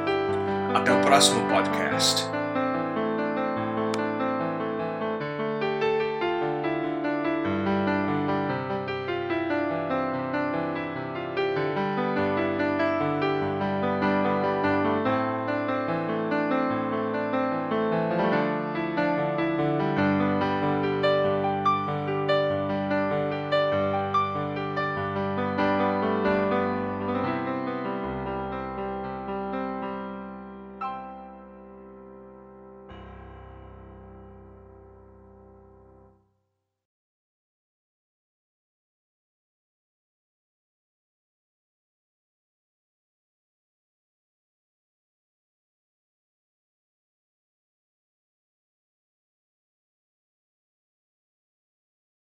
Até 0.74 0.92
o 0.92 1.00
próximo 1.00 1.48
podcast. 1.48 2.37